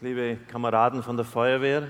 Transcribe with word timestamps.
liebe 0.00 0.36
Kameraden 0.46 1.02
von 1.02 1.16
der 1.16 1.26
Feuerwehr, 1.26 1.88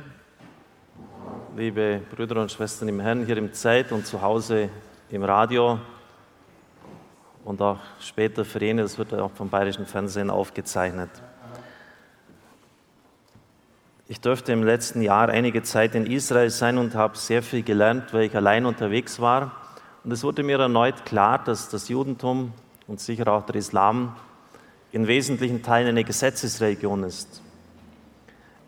liebe 1.54 2.00
Brüder 2.10 2.40
und 2.40 2.50
Schwestern 2.50 2.88
im 2.88 3.00
Herrn 3.00 3.26
hier 3.26 3.36
im 3.36 3.52
Zeit 3.52 3.92
und 3.92 4.06
zu 4.06 4.22
Hause 4.22 4.70
im 5.10 5.22
Radio 5.24 5.78
und 7.44 7.60
auch 7.60 7.78
später 8.00 8.46
für 8.46 8.64
jene, 8.64 8.80
das 8.80 8.96
wird 8.96 9.12
auch 9.12 9.30
vom 9.32 9.50
Bayerischen 9.50 9.84
Fernsehen 9.84 10.30
aufgezeichnet. 10.30 11.10
Ich 14.08 14.22
durfte 14.22 14.52
im 14.52 14.62
letzten 14.62 15.02
Jahr 15.02 15.28
einige 15.28 15.62
Zeit 15.62 15.94
in 15.94 16.06
Israel 16.06 16.48
sein 16.48 16.78
und 16.78 16.94
habe 16.94 17.18
sehr 17.18 17.42
viel 17.42 17.62
gelernt, 17.62 18.14
weil 18.14 18.22
ich 18.22 18.34
allein 18.34 18.64
unterwegs 18.64 19.20
war. 19.20 19.52
Und 20.02 20.12
es 20.12 20.24
wurde 20.24 20.42
mir 20.42 20.58
erneut 20.58 21.04
klar, 21.04 21.44
dass 21.44 21.68
das 21.68 21.90
Judentum 21.90 22.54
und 22.86 23.00
sicher 23.00 23.28
auch 23.28 23.44
der 23.44 23.56
Islam 23.56 24.16
in 24.92 25.06
wesentlichen 25.06 25.62
Teilen 25.62 25.88
eine 25.88 26.04
Gesetzesreligion 26.04 27.04
ist. 27.04 27.42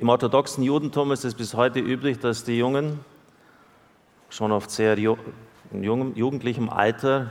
Im 0.01 0.09
orthodoxen 0.09 0.65
Judentum 0.65 1.13
ist 1.13 1.27
es 1.27 1.35
bis 1.35 1.53
heute 1.53 1.79
üblich, 1.79 2.19
dass 2.19 2.43
die 2.43 2.57
Jungen 2.57 3.01
schon 4.31 4.51
auf 4.51 4.71
sehr 4.71 4.99
jugendlichem 4.99 6.71
Alter 6.71 7.29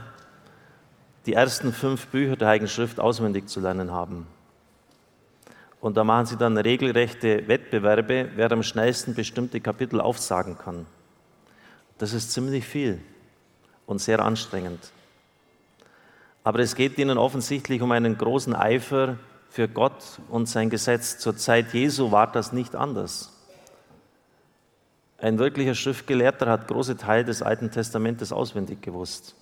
die 1.26 1.32
ersten 1.32 1.72
fünf 1.72 2.06
Bücher 2.06 2.36
der 2.36 2.46
Heiligen 2.46 2.68
Schrift 2.68 3.00
auswendig 3.00 3.48
zu 3.48 3.58
lernen 3.58 3.90
haben. 3.90 4.28
Und 5.80 5.96
da 5.96 6.04
machen 6.04 6.26
sie 6.26 6.36
dann 6.36 6.56
regelrechte 6.56 7.48
Wettbewerbe, 7.48 8.28
wer 8.36 8.52
am 8.52 8.62
schnellsten 8.62 9.16
bestimmte 9.16 9.60
Kapitel 9.60 10.00
aufsagen 10.00 10.56
kann. 10.56 10.86
Das 11.98 12.12
ist 12.12 12.30
ziemlich 12.30 12.64
viel 12.64 13.00
und 13.84 14.00
sehr 14.00 14.20
anstrengend. 14.20 14.92
Aber 16.44 16.60
es 16.60 16.76
geht 16.76 16.98
ihnen 16.98 17.18
offensichtlich 17.18 17.82
um 17.82 17.90
einen 17.90 18.16
großen 18.16 18.54
Eifer 18.54 19.16
für 19.50 19.68
Gott 19.68 20.20
und 20.30 20.48
sein 20.48 20.70
Gesetz. 20.70 21.18
Zur 21.18 21.36
Zeit 21.36 21.74
Jesu 21.74 22.12
war 22.12 22.30
das 22.30 22.52
nicht 22.52 22.74
anders. 22.76 23.36
Ein 25.18 25.38
wirklicher 25.38 25.74
Schriftgelehrter 25.74 26.48
hat 26.48 26.68
große 26.68 26.96
Teile 26.96 27.24
des 27.24 27.42
Alten 27.42 27.70
Testamentes 27.70 28.32
auswendig 28.32 28.80
gewusst. 28.80 29.34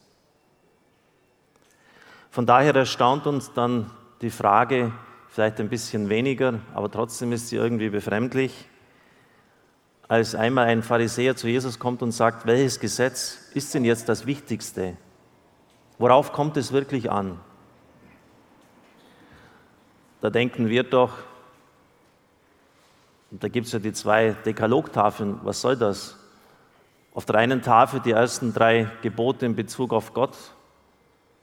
Von 2.30 2.46
daher 2.46 2.74
erstaunt 2.74 3.26
uns 3.26 3.52
dann 3.52 3.90
die 4.20 4.30
Frage, 4.30 4.92
vielleicht 5.28 5.60
ein 5.60 5.68
bisschen 5.68 6.08
weniger, 6.08 6.60
aber 6.74 6.90
trotzdem 6.90 7.32
ist 7.32 7.48
sie 7.48 7.56
irgendwie 7.56 7.90
befremdlich, 7.90 8.68
als 10.08 10.34
einmal 10.34 10.66
ein 10.66 10.82
Pharisäer 10.82 11.36
zu 11.36 11.48
Jesus 11.48 11.78
kommt 11.78 12.02
und 12.02 12.12
sagt, 12.12 12.46
welches 12.46 12.80
Gesetz 12.80 13.50
ist 13.54 13.74
denn 13.74 13.84
jetzt 13.84 14.08
das 14.08 14.26
Wichtigste? 14.26 14.96
Worauf 15.98 16.32
kommt 16.32 16.56
es 16.56 16.72
wirklich 16.72 17.10
an? 17.10 17.38
Da 20.20 20.30
denken 20.30 20.68
wir 20.68 20.82
doch, 20.82 21.12
und 23.30 23.44
da 23.44 23.48
gibt 23.48 23.66
es 23.66 23.72
ja 23.72 23.78
die 23.78 23.92
zwei 23.92 24.32
Dekalogtafeln, 24.44 25.40
was 25.42 25.60
soll 25.60 25.76
das? 25.76 26.16
Auf 27.14 27.24
der 27.26 27.36
einen 27.36 27.62
Tafel 27.62 28.00
die 28.00 28.12
ersten 28.12 28.54
drei 28.54 28.90
Gebote 29.02 29.44
in 29.46 29.54
Bezug 29.54 29.92
auf 29.92 30.14
Gott 30.14 30.36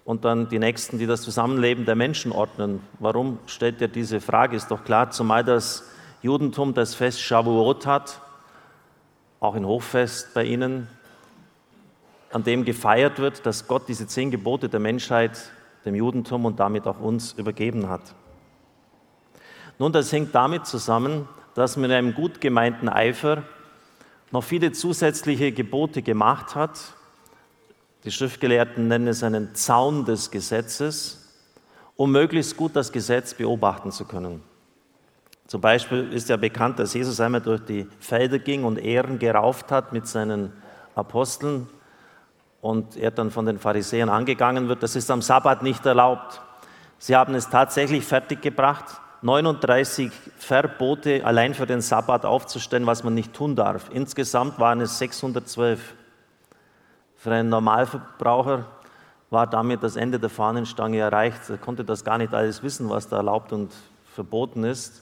und 0.03 0.25
dann 0.25 0.49
die 0.49 0.59
nächsten, 0.59 0.97
die 0.97 1.05
das 1.05 1.21
Zusammenleben 1.21 1.85
der 1.85 1.95
Menschen 1.95 2.31
ordnen. 2.31 2.81
Warum 2.99 3.39
stellt 3.45 3.81
er 3.81 3.87
diese 3.87 4.19
Frage? 4.19 4.55
Ist 4.55 4.71
doch 4.71 4.83
klar, 4.83 5.11
zumal 5.11 5.43
das 5.43 5.89
Judentum 6.21 6.73
das 6.73 6.95
Fest 6.95 7.21
Shavuot 7.21 7.85
hat, 7.85 8.21
auch 9.39 9.55
ein 9.55 9.65
Hochfest 9.65 10.33
bei 10.33 10.43
ihnen, 10.43 10.87
an 12.31 12.43
dem 12.43 12.65
gefeiert 12.65 13.19
wird, 13.19 13.45
dass 13.45 13.67
Gott 13.67 13.83
diese 13.87 14.07
zehn 14.07 14.31
Gebote 14.31 14.69
der 14.69 14.79
Menschheit 14.79 15.51
dem 15.85 15.93
Judentum 15.93 16.45
und 16.45 16.59
damit 16.59 16.87
auch 16.87 16.99
uns 16.99 17.33
übergeben 17.33 17.89
hat. 17.89 18.01
Nun, 19.77 19.91
das 19.91 20.11
hängt 20.11 20.33
damit 20.33 20.65
zusammen, 20.65 21.27
dass 21.53 21.75
man 21.75 21.89
in 21.89 21.97
einem 21.97 22.13
gut 22.13 22.39
gemeinten 22.39 22.87
Eifer 22.87 23.43
noch 24.31 24.43
viele 24.43 24.71
zusätzliche 24.71 25.51
Gebote 25.51 26.01
gemacht 26.01 26.55
hat. 26.55 26.79
Die 28.03 28.11
Schriftgelehrten 28.11 28.87
nennen 28.87 29.07
es 29.07 29.23
einen 29.23 29.53
Zaun 29.55 30.05
des 30.05 30.31
Gesetzes, 30.31 31.33
um 31.95 32.11
möglichst 32.11 32.55
gut 32.55 32.75
das 32.75 32.91
Gesetz 32.91 33.33
beobachten 33.33 33.91
zu 33.91 34.05
können. 34.05 34.43
Zum 35.47 35.61
Beispiel 35.61 36.11
ist 36.11 36.29
ja 36.29 36.37
bekannt, 36.37 36.79
dass 36.79 36.93
Jesus 36.93 37.19
einmal 37.19 37.41
durch 37.41 37.61
die 37.61 37.87
Felder 37.99 38.39
ging 38.39 38.63
und 38.63 38.77
Ehren 38.77 39.19
gerauft 39.19 39.71
hat 39.71 39.93
mit 39.93 40.07
seinen 40.07 40.51
Aposteln 40.95 41.67
und 42.61 42.97
er 42.97 43.11
dann 43.11 43.29
von 43.29 43.45
den 43.45 43.59
Pharisäern 43.59 44.09
angegangen 44.09 44.67
wird. 44.67 44.81
Das 44.81 44.95
ist 44.95 45.11
am 45.11 45.21
Sabbat 45.21 45.61
nicht 45.61 45.85
erlaubt. 45.85 46.41
Sie 46.97 47.15
haben 47.15 47.35
es 47.35 47.49
tatsächlich 47.49 48.05
fertiggebracht, 48.05 49.01
39 49.25 50.11
Verbote 50.37 51.25
allein 51.25 51.55
für 51.55 51.65
den 51.65 51.81
Sabbat 51.81 52.25
aufzustellen, 52.25 52.85
was 52.85 53.03
man 53.03 53.15
nicht 53.15 53.33
tun 53.33 53.55
darf. 53.55 53.89
Insgesamt 53.91 54.59
waren 54.59 54.81
es 54.81 54.99
612. 54.99 55.95
Für 57.15 57.31
einen 57.31 57.49
Normalverbraucher 57.49 58.65
war 59.31 59.47
damit 59.47 59.81
das 59.81 59.95
Ende 59.95 60.19
der 60.19 60.29
Fahnenstange 60.29 60.99
erreicht. 60.99 61.49
Er 61.49 61.57
konnte 61.57 61.83
das 61.83 62.03
gar 62.03 62.19
nicht 62.19 62.35
alles 62.35 62.61
wissen, 62.61 62.87
was 62.91 63.07
da 63.07 63.17
erlaubt 63.17 63.51
und 63.51 63.73
verboten 64.13 64.63
ist. 64.63 65.01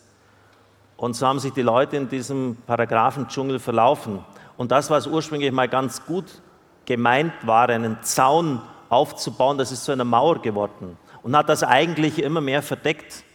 Und 0.95 1.17
so 1.17 1.27
haben 1.27 1.39
sich 1.39 1.51
die 1.51 1.61
Leute 1.61 1.97
in 1.97 2.07
diesem 2.07 2.55
Paragraphendschungel 2.65 3.59
verlaufen. 3.59 4.23
Und 4.55 4.71
das, 4.71 4.89
was 4.89 5.05
ursprünglich 5.05 5.51
mal 5.51 5.67
ganz 5.67 6.05
gut 6.05 6.41
gemeint 6.85 7.33
war, 7.41 7.67
einen 7.67 8.01
Zaun 8.03 8.61
aufzubauen, 8.87 9.57
das 9.57 9.73
ist 9.73 9.83
zu 9.83 9.91
einer 9.91 10.05
Mauer 10.05 10.41
geworden 10.41 10.97
und 11.23 11.35
hat 11.35 11.49
das 11.49 11.61
eigentlich 11.61 12.23
immer 12.23 12.39
mehr 12.39 12.61
verdeckt. 12.61 13.25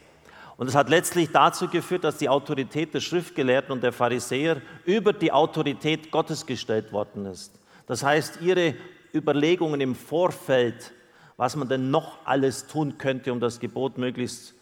Und 0.59 0.67
es 0.67 0.75
hat 0.75 0.91
letztlich 0.91 1.31
dazu 1.31 1.69
geführt, 1.69 2.03
dass 2.03 2.19
die 2.19 2.29
Autorität 2.29 2.93
der 2.93 3.01
Schriftgelehrten 3.01 3.71
und 3.71 3.81
der 3.81 3.93
Pharisäer 3.93 4.61
über 4.85 5.13
die 5.13 5.31
Autorität 5.31 6.11
Gottes 6.11 6.47
gestellt 6.47 6.93
worden 6.93 7.27
ist. 7.27 7.61
Das 7.87 8.03
heißt, 8.03 8.41
ihre 8.43 8.75
Überlegungen 9.15 9.81
im 9.81 9.95
Vorfeld, 9.95 10.93
was 11.37 11.55
man 11.55 11.69
denn 11.69 11.93
noch 11.93 12.19
alles 12.25 12.67
tun 12.67 12.99
könnte, 12.99 13.33
um 13.33 13.39
das 13.39 13.61
Gebot 13.61 13.99
möglichst 13.99 14.55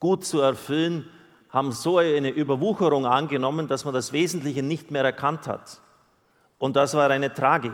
gut 0.00 0.22
zu 0.26 0.42
erfüllen, 0.42 1.08
haben 1.48 1.72
so 1.72 1.96
eine 1.96 2.28
Überwucherung 2.28 3.06
angenommen, 3.06 3.68
dass 3.68 3.86
man 3.86 3.94
das 3.94 4.12
Wesentliche 4.12 4.62
nicht 4.62 4.90
mehr 4.90 5.02
erkannt 5.02 5.46
hat. 5.46 5.80
Und 6.58 6.76
das 6.76 6.92
war 6.92 7.08
eine 7.08 7.32
Tragik. 7.32 7.72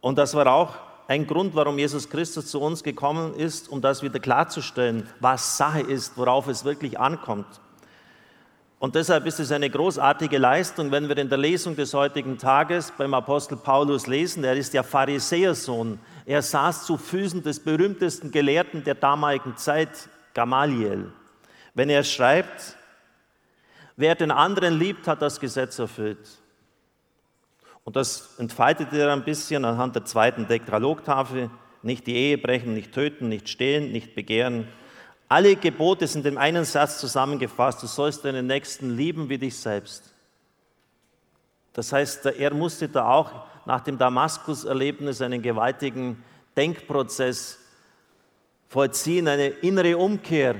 Und 0.00 0.16
das 0.16 0.32
war 0.32 0.46
auch 0.46 0.87
ein 1.08 1.26
Grund, 1.26 1.54
warum 1.54 1.78
Jesus 1.78 2.10
Christus 2.10 2.48
zu 2.48 2.60
uns 2.60 2.84
gekommen 2.84 3.34
ist, 3.34 3.70
um 3.70 3.80
das 3.80 4.02
wieder 4.02 4.20
klarzustellen, 4.20 5.08
was 5.20 5.56
Sache 5.56 5.80
ist, 5.80 6.18
worauf 6.18 6.48
es 6.48 6.66
wirklich 6.66 7.00
ankommt. 7.00 7.46
Und 8.78 8.94
deshalb 8.94 9.26
ist 9.26 9.40
es 9.40 9.50
eine 9.50 9.70
großartige 9.70 10.36
Leistung, 10.36 10.92
wenn 10.92 11.08
wir 11.08 11.16
in 11.16 11.30
der 11.30 11.38
Lesung 11.38 11.74
des 11.74 11.94
heutigen 11.94 12.36
Tages 12.36 12.92
beim 12.96 13.14
Apostel 13.14 13.56
Paulus 13.56 14.06
lesen, 14.06 14.44
er 14.44 14.54
ist 14.54 14.74
ja 14.74 14.82
Pharisäersohn. 14.82 15.98
Er 16.26 16.42
saß 16.42 16.84
zu 16.84 16.98
Füßen 16.98 17.42
des 17.42 17.58
berühmtesten 17.58 18.30
Gelehrten 18.30 18.84
der 18.84 18.94
damaligen 18.94 19.56
Zeit, 19.56 20.10
Gamaliel. 20.34 21.10
Wenn 21.74 21.88
er 21.88 22.04
schreibt, 22.04 22.76
wer 23.96 24.14
den 24.14 24.30
anderen 24.30 24.78
liebt, 24.78 25.08
hat 25.08 25.22
das 25.22 25.40
Gesetz 25.40 25.78
erfüllt. 25.78 26.38
Und 27.88 27.96
das 27.96 28.34
entfaltet 28.38 28.92
er 28.92 29.10
ein 29.14 29.24
bisschen 29.24 29.64
anhand 29.64 29.94
der 29.94 30.04
zweiten 30.04 30.46
Dekalogtafel. 30.46 31.48
Nicht 31.80 32.06
die 32.06 32.16
Ehe 32.16 32.36
brechen, 32.36 32.74
nicht 32.74 32.92
töten, 32.92 33.30
nicht 33.30 33.48
stehlen, 33.48 33.92
nicht 33.92 34.14
begehren. 34.14 34.68
Alle 35.26 35.56
Gebote 35.56 36.06
sind 36.06 36.26
in 36.26 36.36
einem 36.36 36.64
Satz 36.64 36.98
zusammengefasst. 36.98 37.82
Du 37.82 37.86
sollst 37.86 38.26
deinen 38.26 38.46
Nächsten 38.46 38.94
lieben 38.94 39.30
wie 39.30 39.38
dich 39.38 39.56
selbst. 39.56 40.12
Das 41.72 41.90
heißt, 41.90 42.26
er 42.26 42.52
musste 42.52 42.90
da 42.90 43.08
auch 43.08 43.46
nach 43.64 43.80
dem 43.80 43.96
Damaskus-Erlebnis 43.96 45.22
einen 45.22 45.40
gewaltigen 45.40 46.22
Denkprozess 46.58 47.58
vollziehen, 48.68 49.28
eine 49.28 49.46
innere 49.46 49.96
Umkehr. 49.96 50.56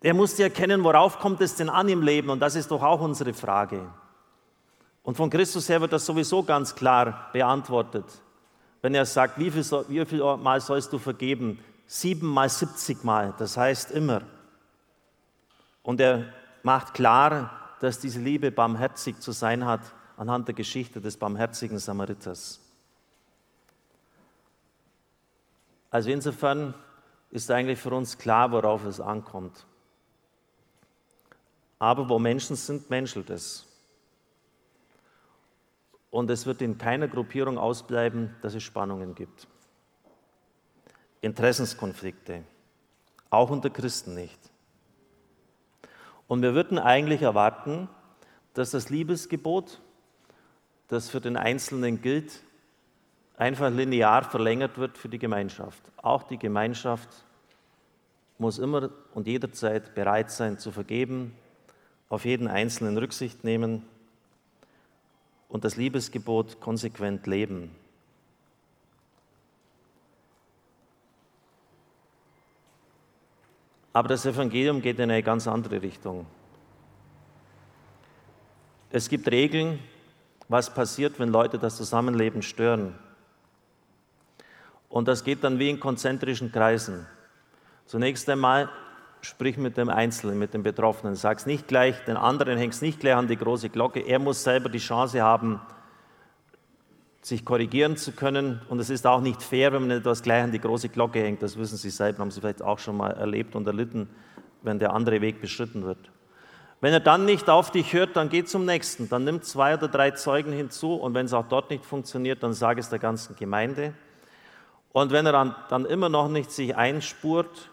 Er 0.00 0.14
musste 0.14 0.44
erkennen, 0.44 0.82
worauf 0.84 1.18
kommt 1.18 1.42
es 1.42 1.54
denn 1.56 1.68
an 1.68 1.86
im 1.90 2.00
Leben? 2.00 2.30
Und 2.30 2.40
das 2.40 2.54
ist 2.54 2.70
doch 2.70 2.82
auch 2.82 3.02
unsere 3.02 3.34
Frage. 3.34 3.90
Und 5.08 5.14
von 5.14 5.30
Christus 5.30 5.70
her 5.70 5.80
wird 5.80 5.94
das 5.94 6.04
sowieso 6.04 6.42
ganz 6.42 6.74
klar 6.74 7.30
beantwortet. 7.32 8.04
Wenn 8.82 8.94
er 8.94 9.06
sagt, 9.06 9.38
wie 9.38 9.50
viel, 9.50 9.64
wie 9.88 10.04
viel 10.04 10.36
Mal 10.36 10.60
sollst 10.60 10.92
du 10.92 10.98
vergeben? 10.98 11.58
Sieben 11.86 12.26
mal, 12.26 12.50
siebzig 12.50 13.04
Mal, 13.04 13.32
das 13.38 13.56
heißt 13.56 13.90
immer. 13.90 14.20
Und 15.82 15.98
er 15.98 16.26
macht 16.62 16.92
klar, 16.92 17.78
dass 17.80 18.00
diese 18.00 18.20
Liebe 18.20 18.50
barmherzig 18.50 19.18
zu 19.20 19.32
sein 19.32 19.64
hat 19.64 19.80
anhand 20.18 20.46
der 20.46 20.54
Geschichte 20.54 21.00
des 21.00 21.16
barmherzigen 21.16 21.78
Samariters. 21.78 22.60
Also 25.90 26.10
insofern 26.10 26.74
ist 27.30 27.50
eigentlich 27.50 27.78
für 27.78 27.94
uns 27.94 28.18
klar, 28.18 28.52
worauf 28.52 28.84
es 28.84 29.00
ankommt. 29.00 29.64
Aber 31.78 32.10
wo 32.10 32.18
Menschen 32.18 32.56
sind, 32.56 32.90
menschelt 32.90 33.30
es. 33.30 33.67
Und 36.18 36.28
es 36.30 36.46
wird 36.46 36.62
in 36.62 36.78
keiner 36.78 37.06
Gruppierung 37.06 37.58
ausbleiben, 37.58 38.34
dass 38.42 38.52
es 38.52 38.64
Spannungen 38.64 39.14
gibt. 39.14 39.46
Interessenskonflikte, 41.20 42.42
auch 43.30 43.50
unter 43.50 43.70
Christen 43.70 44.16
nicht. 44.16 44.40
Und 46.26 46.42
wir 46.42 46.54
würden 46.54 46.76
eigentlich 46.76 47.22
erwarten, 47.22 47.88
dass 48.54 48.72
das 48.72 48.90
Liebesgebot, 48.90 49.80
das 50.88 51.08
für 51.08 51.20
den 51.20 51.36
Einzelnen 51.36 52.02
gilt, 52.02 52.42
einfach 53.36 53.70
linear 53.70 54.24
verlängert 54.24 54.76
wird 54.76 54.98
für 54.98 55.08
die 55.08 55.20
Gemeinschaft. 55.20 55.84
Auch 55.98 56.24
die 56.24 56.38
Gemeinschaft 56.38 57.10
muss 58.38 58.58
immer 58.58 58.90
und 59.14 59.28
jederzeit 59.28 59.94
bereit 59.94 60.32
sein 60.32 60.58
zu 60.58 60.72
vergeben, 60.72 61.32
auf 62.08 62.24
jeden 62.24 62.48
Einzelnen 62.48 62.98
Rücksicht 62.98 63.44
nehmen 63.44 63.84
und 65.48 65.64
das 65.64 65.76
Liebesgebot 65.76 66.60
konsequent 66.60 67.26
leben. 67.26 67.74
Aber 73.92 74.08
das 74.08 74.26
Evangelium 74.26 74.80
geht 74.80 74.98
in 74.98 75.10
eine 75.10 75.22
ganz 75.22 75.48
andere 75.48 75.82
Richtung. 75.82 76.26
Es 78.90 79.08
gibt 79.08 79.30
Regeln, 79.30 79.80
was 80.48 80.72
passiert, 80.72 81.18
wenn 81.18 81.30
Leute 81.30 81.58
das 81.58 81.76
Zusammenleben 81.76 82.42
stören. 82.42 82.94
Und 84.88 85.08
das 85.08 85.24
geht 85.24 85.44
dann 85.44 85.58
wie 85.58 85.68
in 85.68 85.80
konzentrischen 85.80 86.52
Kreisen. 86.52 87.06
Zunächst 87.86 88.28
einmal 88.28 88.70
sprich 89.20 89.56
mit 89.58 89.76
dem 89.76 89.88
Einzelnen, 89.88 90.38
mit 90.38 90.54
dem 90.54 90.62
Betroffenen. 90.62 91.14
Sag's 91.14 91.46
nicht 91.46 91.68
gleich, 91.68 92.04
den 92.04 92.16
anderen 92.16 92.58
hängst 92.58 92.82
nicht 92.82 93.00
gleich 93.00 93.16
an 93.16 93.28
die 93.28 93.36
große 93.36 93.68
Glocke. 93.68 94.00
Er 94.00 94.18
muss 94.18 94.42
selber 94.42 94.68
die 94.68 94.78
Chance 94.78 95.22
haben, 95.22 95.60
sich 97.22 97.44
korrigieren 97.44 97.96
zu 97.96 98.12
können. 98.12 98.60
Und 98.68 98.78
es 98.78 98.90
ist 98.90 99.06
auch 99.06 99.20
nicht 99.20 99.42
fair, 99.42 99.72
wenn 99.72 99.82
man 99.82 99.98
etwas 99.98 100.22
gleich 100.22 100.42
an 100.42 100.52
die 100.52 100.60
große 100.60 100.88
Glocke 100.88 101.20
hängt. 101.20 101.42
Das 101.42 101.58
wissen 101.58 101.76
Sie 101.76 101.90
selber, 101.90 102.20
haben 102.20 102.30
Sie 102.30 102.40
vielleicht 102.40 102.62
auch 102.62 102.78
schon 102.78 102.96
mal 102.96 103.10
erlebt 103.10 103.54
und 103.54 103.66
erlitten, 103.66 104.08
wenn 104.62 104.78
der 104.78 104.92
andere 104.92 105.20
Weg 105.20 105.40
beschritten 105.40 105.84
wird. 105.84 105.98
Wenn 106.80 106.92
er 106.92 107.00
dann 107.00 107.24
nicht 107.24 107.50
auf 107.50 107.72
dich 107.72 107.92
hört, 107.92 108.16
dann 108.16 108.28
geh 108.28 108.44
zum 108.44 108.64
nächsten. 108.64 109.08
Dann 109.08 109.24
nimm 109.24 109.42
zwei 109.42 109.74
oder 109.74 109.88
drei 109.88 110.12
Zeugen 110.12 110.52
hinzu 110.52 110.94
und 110.94 111.12
wenn 111.14 111.26
es 111.26 111.32
auch 111.32 111.48
dort 111.48 111.70
nicht 111.70 111.84
funktioniert, 111.84 112.42
dann 112.42 112.52
sage 112.52 112.80
es 112.80 112.88
der 112.88 113.00
ganzen 113.00 113.34
Gemeinde. 113.34 113.94
Und 114.92 115.10
wenn 115.10 115.26
er 115.26 115.32
dann, 115.32 115.54
dann 115.70 115.84
immer 115.86 116.08
noch 116.08 116.28
nicht 116.28 116.52
sich 116.52 116.76
einspurt, 116.76 117.70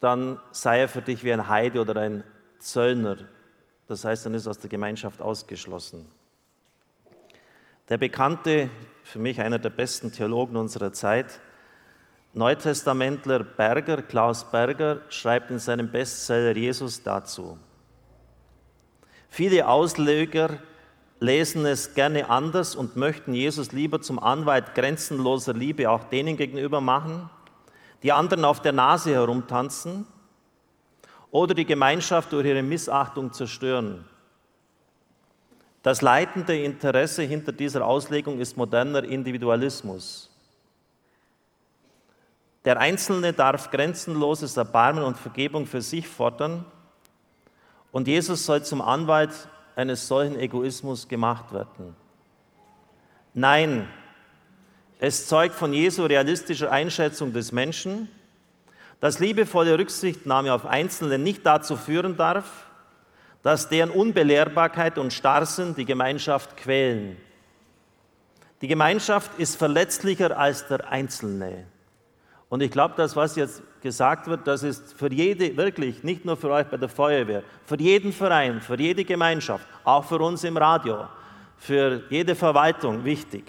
dann 0.00 0.38
sei 0.52 0.80
er 0.80 0.88
für 0.88 1.02
dich 1.02 1.24
wie 1.24 1.32
ein 1.32 1.48
Heide 1.48 1.80
oder 1.80 2.00
ein 2.00 2.24
Zöllner. 2.58 3.16
Das 3.86 4.04
heißt, 4.04 4.26
dann 4.26 4.34
ist 4.34 4.46
er 4.46 4.50
aus 4.50 4.58
der 4.58 4.70
Gemeinschaft 4.70 5.20
ausgeschlossen. 5.20 6.06
Der 7.88 7.96
bekannte, 7.96 8.70
für 9.02 9.18
mich 9.18 9.40
einer 9.40 9.58
der 9.58 9.70
besten 9.70 10.12
Theologen 10.12 10.56
unserer 10.56 10.92
Zeit, 10.92 11.40
Neutestamentler 12.34 13.42
Berger, 13.42 14.02
Klaus 14.02 14.50
Berger, 14.50 15.00
schreibt 15.08 15.50
in 15.50 15.58
seinem 15.58 15.90
Bestseller 15.90 16.54
Jesus 16.54 17.02
dazu. 17.02 17.58
Viele 19.30 19.66
Ausleger 19.66 20.58
lesen 21.20 21.66
es 21.66 21.94
gerne 21.94 22.28
anders 22.28 22.76
und 22.76 22.96
möchten 22.96 23.34
Jesus 23.34 23.72
lieber 23.72 24.00
zum 24.00 24.18
Anwalt 24.18 24.74
grenzenloser 24.74 25.54
Liebe 25.54 25.90
auch 25.90 26.04
denen 26.04 26.36
gegenüber 26.36 26.80
machen, 26.80 27.28
die 28.02 28.12
anderen 28.12 28.44
auf 28.44 28.60
der 28.62 28.72
Nase 28.72 29.12
herumtanzen 29.12 30.06
oder 31.30 31.54
die 31.54 31.64
Gemeinschaft 31.64 32.32
durch 32.32 32.46
ihre 32.46 32.62
Missachtung 32.62 33.32
zerstören. 33.32 34.04
Das 35.82 36.02
leitende 36.02 36.58
Interesse 36.62 37.22
hinter 37.22 37.52
dieser 37.52 37.86
Auslegung 37.86 38.40
ist 38.40 38.56
moderner 38.56 39.04
Individualismus. 39.04 40.30
Der 42.64 42.78
Einzelne 42.78 43.32
darf 43.32 43.70
grenzenloses 43.70 44.56
Erbarmen 44.56 45.04
und 45.04 45.16
Vergebung 45.16 45.66
für 45.66 45.80
sich 45.80 46.06
fordern 46.06 46.64
und 47.92 48.08
Jesus 48.08 48.44
soll 48.44 48.62
zum 48.62 48.82
Anwalt 48.82 49.48
eines 49.76 50.08
solchen 50.08 50.38
Egoismus 50.38 51.08
gemacht 51.08 51.52
werden. 51.52 51.96
Nein, 53.32 53.88
es 54.98 55.28
zeugt 55.28 55.54
von 55.54 55.72
Jesu 55.72 56.04
realistischer 56.04 56.72
Einschätzung 56.72 57.32
des 57.32 57.52
Menschen, 57.52 58.08
dass 59.00 59.20
liebevolle 59.20 59.78
Rücksichtnahme 59.78 60.52
auf 60.52 60.66
Einzelne 60.66 61.18
nicht 61.18 61.46
dazu 61.46 61.76
führen 61.76 62.16
darf, 62.16 62.66
dass 63.42 63.68
deren 63.68 63.90
Unbelehrbarkeit 63.90 64.98
und 64.98 65.12
Starrsinn 65.12 65.76
die 65.76 65.84
Gemeinschaft 65.84 66.56
quälen. 66.56 67.16
Die 68.60 68.66
Gemeinschaft 68.66 69.30
ist 69.38 69.54
verletzlicher 69.54 70.36
als 70.36 70.66
der 70.66 70.88
Einzelne. 70.90 71.66
Und 72.48 72.60
ich 72.60 72.72
glaube, 72.72 72.94
das, 72.96 73.14
was 73.14 73.36
jetzt 73.36 73.62
gesagt 73.82 74.26
wird, 74.26 74.48
das 74.48 74.64
ist 74.64 74.94
für 74.94 75.12
jede, 75.12 75.56
wirklich, 75.56 76.02
nicht 76.02 76.24
nur 76.24 76.36
für 76.36 76.50
euch 76.50 76.66
bei 76.66 76.76
der 76.76 76.88
Feuerwehr, 76.88 77.44
für 77.64 77.78
jeden 77.78 78.12
Verein, 78.12 78.60
für 78.60 78.80
jede 78.80 79.04
Gemeinschaft, 79.04 79.64
auch 79.84 80.04
für 80.04 80.18
uns 80.18 80.42
im 80.42 80.56
Radio, 80.56 81.06
für 81.56 82.02
jede 82.10 82.34
Verwaltung 82.34 83.04
wichtig. 83.04 83.44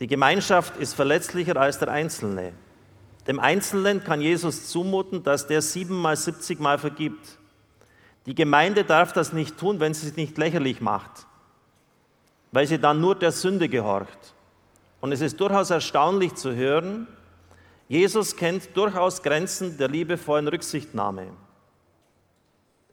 Die 0.00 0.06
Gemeinschaft 0.06 0.76
ist 0.76 0.94
verletzlicher 0.94 1.56
als 1.56 1.78
der 1.78 1.88
Einzelne. 1.88 2.52
Dem 3.26 3.38
Einzelnen 3.38 4.02
kann 4.02 4.20
Jesus 4.20 4.68
zumuten, 4.68 5.22
dass 5.22 5.46
der 5.46 5.62
siebenmal, 5.62 6.16
siebzigmal 6.16 6.78
vergibt. 6.78 7.38
Die 8.26 8.34
Gemeinde 8.34 8.84
darf 8.84 9.12
das 9.12 9.32
nicht 9.32 9.56
tun, 9.56 9.80
wenn 9.80 9.94
sie 9.94 10.08
es 10.08 10.16
nicht 10.16 10.36
lächerlich 10.36 10.80
macht, 10.80 11.26
weil 12.52 12.66
sie 12.66 12.78
dann 12.78 13.00
nur 13.00 13.14
der 13.14 13.32
Sünde 13.32 13.68
gehorcht. 13.68 14.34
Und 15.00 15.12
es 15.12 15.20
ist 15.20 15.38
durchaus 15.38 15.70
erstaunlich 15.70 16.34
zu 16.34 16.54
hören, 16.54 17.06
Jesus 17.86 18.36
kennt 18.36 18.74
durchaus 18.76 19.22
Grenzen 19.22 19.76
der 19.76 19.88
liebevollen 19.88 20.48
Rücksichtnahme. 20.48 21.28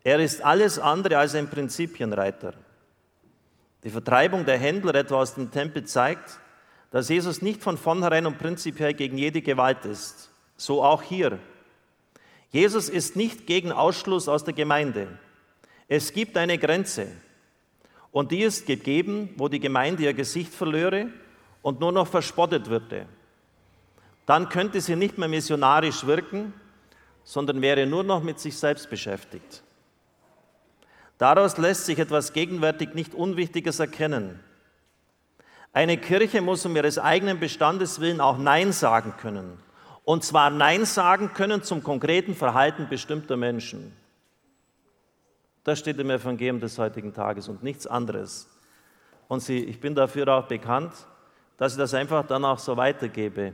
Er 0.04 0.20
ist 0.20 0.42
alles 0.42 0.80
andere 0.80 1.18
als 1.18 1.36
ein 1.36 1.50
Prinzipienreiter. 1.50 2.54
Die 3.84 3.90
Vertreibung 3.90 4.46
der 4.46 4.58
Händler 4.58 4.96
etwa 4.96 5.16
aus 5.16 5.36
dem 5.36 5.52
Tempel 5.52 5.86
zeigt, 5.86 6.40
dass 6.92 7.10
Jesus 7.10 7.42
nicht 7.42 7.64
von 7.64 7.78
vornherein 7.78 8.26
und 8.26 8.38
prinzipiell 8.38 8.94
gegen 8.94 9.18
jede 9.18 9.42
Gewalt 9.42 9.86
ist. 9.86 10.30
So 10.58 10.84
auch 10.84 11.02
hier. 11.02 11.40
Jesus 12.52 12.90
ist 12.90 13.16
nicht 13.16 13.48
gegen 13.48 13.72
Ausschluss 13.72 14.28
aus 14.28 14.44
der 14.44 14.54
Gemeinde. 14.54 15.08
Es 15.88 16.14
gibt 16.14 16.38
eine 16.38 16.58
Grenze. 16.58 17.08
Und 18.12 18.32
die 18.32 18.42
ist 18.42 18.66
gegeben, 18.66 19.30
wo 19.38 19.48
die 19.48 19.62
Gemeinde 19.62 20.04
ihr 20.04 20.14
Gesicht 20.14 20.54
verlöre 20.54 21.08
und 21.62 21.80
nur 21.80 21.94
noch 21.94 22.08
verspottet 22.08 22.70
würde. 22.70 23.06
Dann 24.26 24.50
könnte 24.50 24.82
sie 24.82 24.98
nicht 24.98 25.18
mehr 25.18 25.30
missionarisch 25.30 26.06
wirken, 26.06 26.54
sondern 27.24 27.62
wäre 27.62 27.86
nur 27.86 28.04
noch 28.04 28.22
mit 28.22 28.40
sich 28.40 28.58
selbst 28.58 28.90
beschäftigt. 28.90 29.64
Daraus 31.18 31.58
lässt 31.58 31.86
sich 31.86 32.00
etwas 32.00 32.34
gegenwärtig 32.34 32.94
nicht 32.96 33.14
Unwichtiges 33.14 33.80
erkennen. 33.80 34.40
Eine 35.74 35.98
Kirche 35.98 36.42
muss 36.42 36.66
um 36.66 36.76
ihres 36.76 37.00
eigenen 37.00 37.40
Bestandes 37.40 38.02
willen 38.02 38.20
auch 38.20 38.38
Nein 38.38 38.74
sagen 38.74 39.14
können. 39.18 39.58
Und 40.04 40.24
zwar 40.24 40.50
Nein 40.50 40.86
sagen 40.86 41.34
können 41.34 41.64
zum 41.64 41.84
konkreten 41.84 42.36
Verhalten 42.36 42.90
bestimmter 42.90 43.38
Menschen. 43.38 43.96
Das 45.64 45.80
steht 45.80 46.00
im 46.00 46.10
Evangelium 46.10 46.60
des 46.60 46.78
heutigen 46.78 47.14
Tages 47.14 47.48
und 47.48 47.64
nichts 47.64 47.88
anderes. 47.88 48.50
Und 49.28 49.42
sie, 49.42 49.64
ich 49.64 49.80
bin 49.80 49.96
dafür 49.96 50.28
auch 50.28 50.48
bekannt, 50.48 50.92
dass 51.58 51.74
ich 51.74 51.78
das 51.78 51.94
einfach 51.94 52.26
dann 52.26 52.44
auch 52.44 52.60
so 52.60 52.76
weitergebe. 52.76 53.54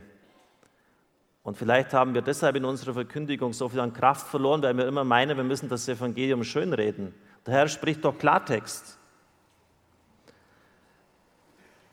Und 1.42 1.56
vielleicht 1.56 1.92
haben 1.92 2.14
wir 2.14 2.22
deshalb 2.22 2.56
in 2.56 2.64
unserer 2.64 2.94
Verkündigung 2.94 3.52
so 3.52 3.68
viel 3.68 3.80
an 3.80 3.92
Kraft 3.92 4.26
verloren, 4.26 4.62
weil 4.62 4.76
wir 4.76 4.86
immer 4.86 5.04
meinen, 5.04 5.36
wir 5.36 5.44
müssen 5.44 5.68
das 5.68 5.86
Evangelium 5.86 6.42
schönreden. 6.42 7.14
Der 7.46 7.54
Herr 7.54 7.68
spricht 7.68 8.04
doch 8.04 8.18
Klartext. 8.18 8.98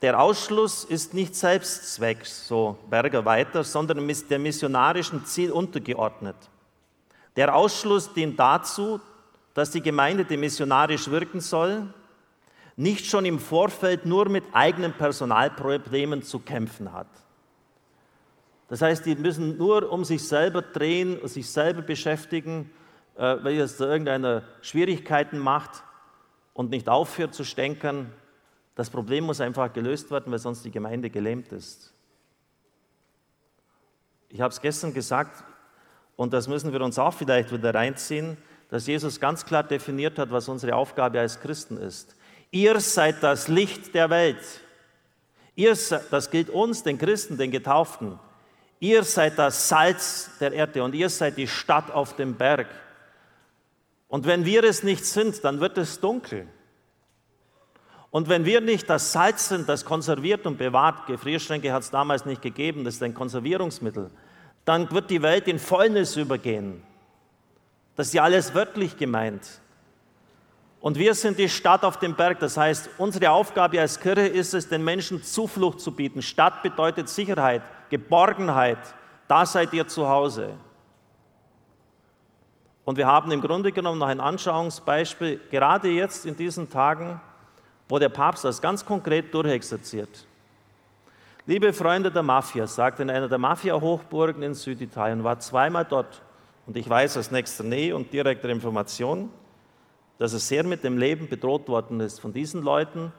Der 0.01 0.19
Ausschluss 0.19 0.83
ist 0.83 1.13
nicht 1.13 1.35
Selbstzweck, 1.35 2.25
so 2.25 2.77
Berger 2.89 3.23
weiter, 3.23 3.63
sondern 3.63 4.05
dem 4.07 4.43
missionarischen 4.43 5.25
Ziel 5.25 5.51
untergeordnet. 5.51 6.35
Der 7.35 7.55
Ausschluss 7.55 8.13
dient 8.13 8.39
dazu, 8.39 8.99
dass 9.53 9.71
die 9.71 9.81
Gemeinde, 9.81 10.25
die 10.25 10.37
missionarisch 10.37 11.09
wirken 11.09 11.39
soll, 11.39 11.93
nicht 12.75 13.05
schon 13.05 13.25
im 13.25 13.39
Vorfeld 13.39 14.05
nur 14.05 14.27
mit 14.27 14.43
eigenen 14.51 14.93
Personalproblemen 14.93 16.23
zu 16.23 16.39
kämpfen 16.39 16.91
hat. 16.91 17.07
Das 18.67 18.81
heißt, 18.81 19.05
die 19.05 19.15
müssen 19.15 19.57
nur 19.57 19.91
um 19.91 20.03
sich 20.03 20.27
selber 20.27 20.61
drehen, 20.61 21.25
sich 21.27 21.49
selber 21.49 21.81
beschäftigen, 21.81 22.69
äh, 23.15 23.37
weil 23.41 23.59
es 23.59 23.77
da 23.77 23.85
irgendeine 23.85 24.43
Schwierigkeiten 24.61 25.39
macht 25.39 25.83
und 26.53 26.71
nicht 26.71 26.89
aufhört 26.89 27.33
zu 27.33 27.43
stänkern, 27.43 28.11
das 28.75 28.89
Problem 28.89 29.23
muss 29.23 29.41
einfach 29.41 29.71
gelöst 29.71 30.11
werden, 30.11 30.31
weil 30.31 30.39
sonst 30.39 30.63
die 30.65 30.71
Gemeinde 30.71 31.09
gelähmt 31.09 31.51
ist. 31.51 31.93
Ich 34.29 34.41
habe 34.41 34.51
es 34.51 34.59
gestern 34.59 34.93
gesagt, 34.93 35.43
und 36.17 36.33
das 36.33 36.47
müssen 36.47 36.71
wir 36.73 36.81
uns 36.81 36.99
auch 36.99 37.13
vielleicht 37.13 37.51
wieder 37.51 37.73
reinziehen, 37.73 38.37
dass 38.69 38.87
Jesus 38.87 39.19
ganz 39.19 39.45
klar 39.45 39.63
definiert 39.63 40.19
hat, 40.19 40.31
was 40.31 40.49
unsere 40.49 40.75
Aufgabe 40.75 41.19
als 41.19 41.39
Christen 41.39 41.77
ist. 41.77 42.15
Ihr 42.51 42.79
seid 42.79 43.23
das 43.23 43.47
Licht 43.47 43.93
der 43.93 44.09
Welt. 44.09 44.43
Ihr, 45.55 45.77
das 46.11 46.29
gilt 46.29 46.49
uns, 46.49 46.83
den 46.83 46.97
Christen, 46.97 47.37
den 47.37 47.51
Getauften. 47.51 48.19
Ihr 48.79 49.03
seid 49.03 49.37
das 49.37 49.69
Salz 49.69 50.31
der 50.39 50.51
Erde 50.51 50.83
und 50.83 50.95
ihr 50.95 51.09
seid 51.09 51.37
die 51.37 51.47
Stadt 51.47 51.91
auf 51.91 52.15
dem 52.15 52.35
Berg. 52.35 52.67
Und 54.09 54.25
wenn 54.25 54.45
wir 54.45 54.63
es 54.63 54.83
nicht 54.83 55.05
sind, 55.05 55.43
dann 55.43 55.61
wird 55.61 55.77
es 55.77 55.99
dunkel. 55.99 56.47
Und 58.15 58.29
wenn 58.29 58.45
wir 58.45 58.61
nicht 58.61 58.89
das 58.89 59.11
Salz 59.11 59.49
sind, 59.49 59.67
das 59.67 59.83
konserviert 59.83 60.45
und 60.45 60.57
bewahrt, 60.57 61.05
Gefrierschränke 61.05 61.73
hat 61.73 61.81
es 61.81 61.91
damals 61.91 62.25
nicht 62.25 62.41
gegeben, 62.41 62.85
das 62.85 62.93
ist 62.93 63.03
ein 63.03 63.13
Konservierungsmittel, 63.13 64.09
dann 64.63 64.89
wird 64.89 65.09
die 65.09 65.21
Welt 65.21 65.49
in 65.49 65.59
Fäulnis 65.59 66.15
übergehen. 66.15 66.81
Das 67.97 68.07
ist 68.07 68.13
ja 68.13 68.23
alles 68.23 68.55
wörtlich 68.55 68.95
gemeint. 68.95 69.59
Und 70.79 70.97
wir 70.97 71.13
sind 71.13 71.39
die 71.39 71.49
Stadt 71.49 71.83
auf 71.83 71.99
dem 71.99 72.15
Berg. 72.15 72.39
Das 72.39 72.55
heißt, 72.55 72.89
unsere 72.99 73.31
Aufgabe 73.31 73.81
als 73.81 73.99
Kirche 73.99 74.27
ist 74.27 74.53
es, 74.53 74.69
den 74.69 74.85
Menschen 74.85 75.21
Zuflucht 75.21 75.81
zu 75.81 75.91
bieten. 75.91 76.21
Stadt 76.21 76.63
bedeutet 76.63 77.09
Sicherheit, 77.09 77.63
Geborgenheit. 77.89 78.79
Da 79.27 79.45
seid 79.45 79.73
ihr 79.73 79.89
zu 79.89 80.07
Hause. 80.07 80.53
Und 82.85 82.95
wir 82.95 83.07
haben 83.07 83.29
im 83.33 83.41
Grunde 83.41 83.73
genommen 83.73 83.99
noch 83.99 84.07
ein 84.07 84.21
Anschauungsbeispiel, 84.21 85.41
gerade 85.51 85.89
jetzt 85.89 86.25
in 86.25 86.37
diesen 86.37 86.69
Tagen, 86.69 87.19
wo 87.87 87.99
der 87.99 88.09
Papst 88.09 88.43
das 88.43 88.61
ganz 88.61 88.85
konkret 88.85 89.33
durchexerziert. 89.33 90.25
Liebe 91.45 91.73
Freunde 91.73 92.11
der 92.11 92.23
Mafia, 92.23 92.65
sagt 92.65 92.99
in 92.99 93.09
einer 93.09 93.27
der 93.27 93.37
Mafia-Hochburgen 93.37 94.41
in 94.41 94.55
Süditalien, 94.55 95.23
war 95.23 95.39
zweimal 95.39 95.85
dort 95.85 96.21
und 96.65 96.75
ich 96.75 96.89
weiß 96.89 97.17
aus 97.17 97.29
nächster 97.29 97.63
Nähe 97.63 97.95
und 97.95 98.11
direkter 98.11 98.49
Information, 98.49 99.29
dass 100.17 100.33
er 100.33 100.39
sehr 100.39 100.63
mit 100.63 100.83
dem 100.83 100.97
Leben 100.97 101.29
bedroht 101.29 101.67
worden 101.67 101.99
ist 101.99 102.19
von 102.19 102.33
diesen 102.33 102.63
Leuten 102.63 103.11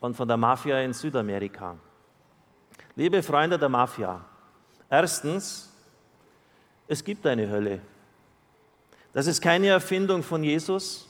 und 0.00 0.16
von 0.16 0.26
der 0.26 0.36
Mafia 0.36 0.80
in 0.80 0.94
Südamerika. 0.94 1.76
Liebe 2.94 3.22
Freunde 3.22 3.58
der 3.58 3.68
Mafia, 3.68 4.24
erstens, 4.88 5.70
es 6.88 7.04
gibt 7.04 7.26
eine 7.26 7.50
Hölle. 7.50 7.80
Das 9.12 9.26
ist 9.26 9.42
keine 9.42 9.68
Erfindung 9.68 10.22
von 10.22 10.42
Jesus 10.42 11.08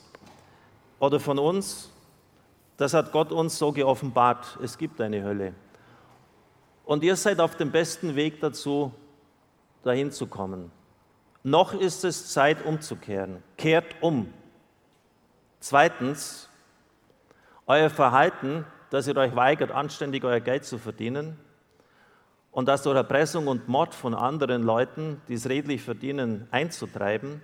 oder 0.99 1.19
von 1.19 1.39
uns, 1.39 1.91
das 2.77 2.93
hat 2.93 3.11
Gott 3.11 3.31
uns 3.31 3.57
so 3.57 3.71
geoffenbart. 3.71 4.57
Es 4.63 4.77
gibt 4.77 5.01
eine 5.01 5.23
Hölle. 5.23 5.53
Und 6.85 7.03
ihr 7.03 7.15
seid 7.15 7.39
auf 7.39 7.55
dem 7.55 7.71
besten 7.71 8.15
Weg 8.15 8.39
dazu, 8.39 8.93
dahin 9.83 10.11
zu 10.11 10.27
kommen. 10.27 10.71
Noch 11.43 11.73
ist 11.73 12.05
es 12.05 12.31
Zeit 12.31 12.65
umzukehren. 12.65 13.43
Kehrt 13.57 13.95
um. 14.01 14.31
Zweitens, 15.59 16.49
euer 17.65 17.89
Verhalten, 17.89 18.65
dass 18.89 19.07
ihr 19.07 19.17
euch 19.17 19.35
weigert, 19.35 19.71
anständig 19.71 20.23
euer 20.23 20.39
Geld 20.39 20.63
zu 20.63 20.77
verdienen 20.77 21.37
und 22.51 22.67
das 22.67 22.83
durch 22.83 22.95
Erpressung 22.95 23.47
und 23.47 23.67
Mord 23.67 23.93
von 23.93 24.13
anderen 24.13 24.63
Leuten, 24.63 25.21
die 25.27 25.33
es 25.33 25.49
redlich 25.49 25.81
verdienen, 25.81 26.47
einzutreiben, 26.51 27.41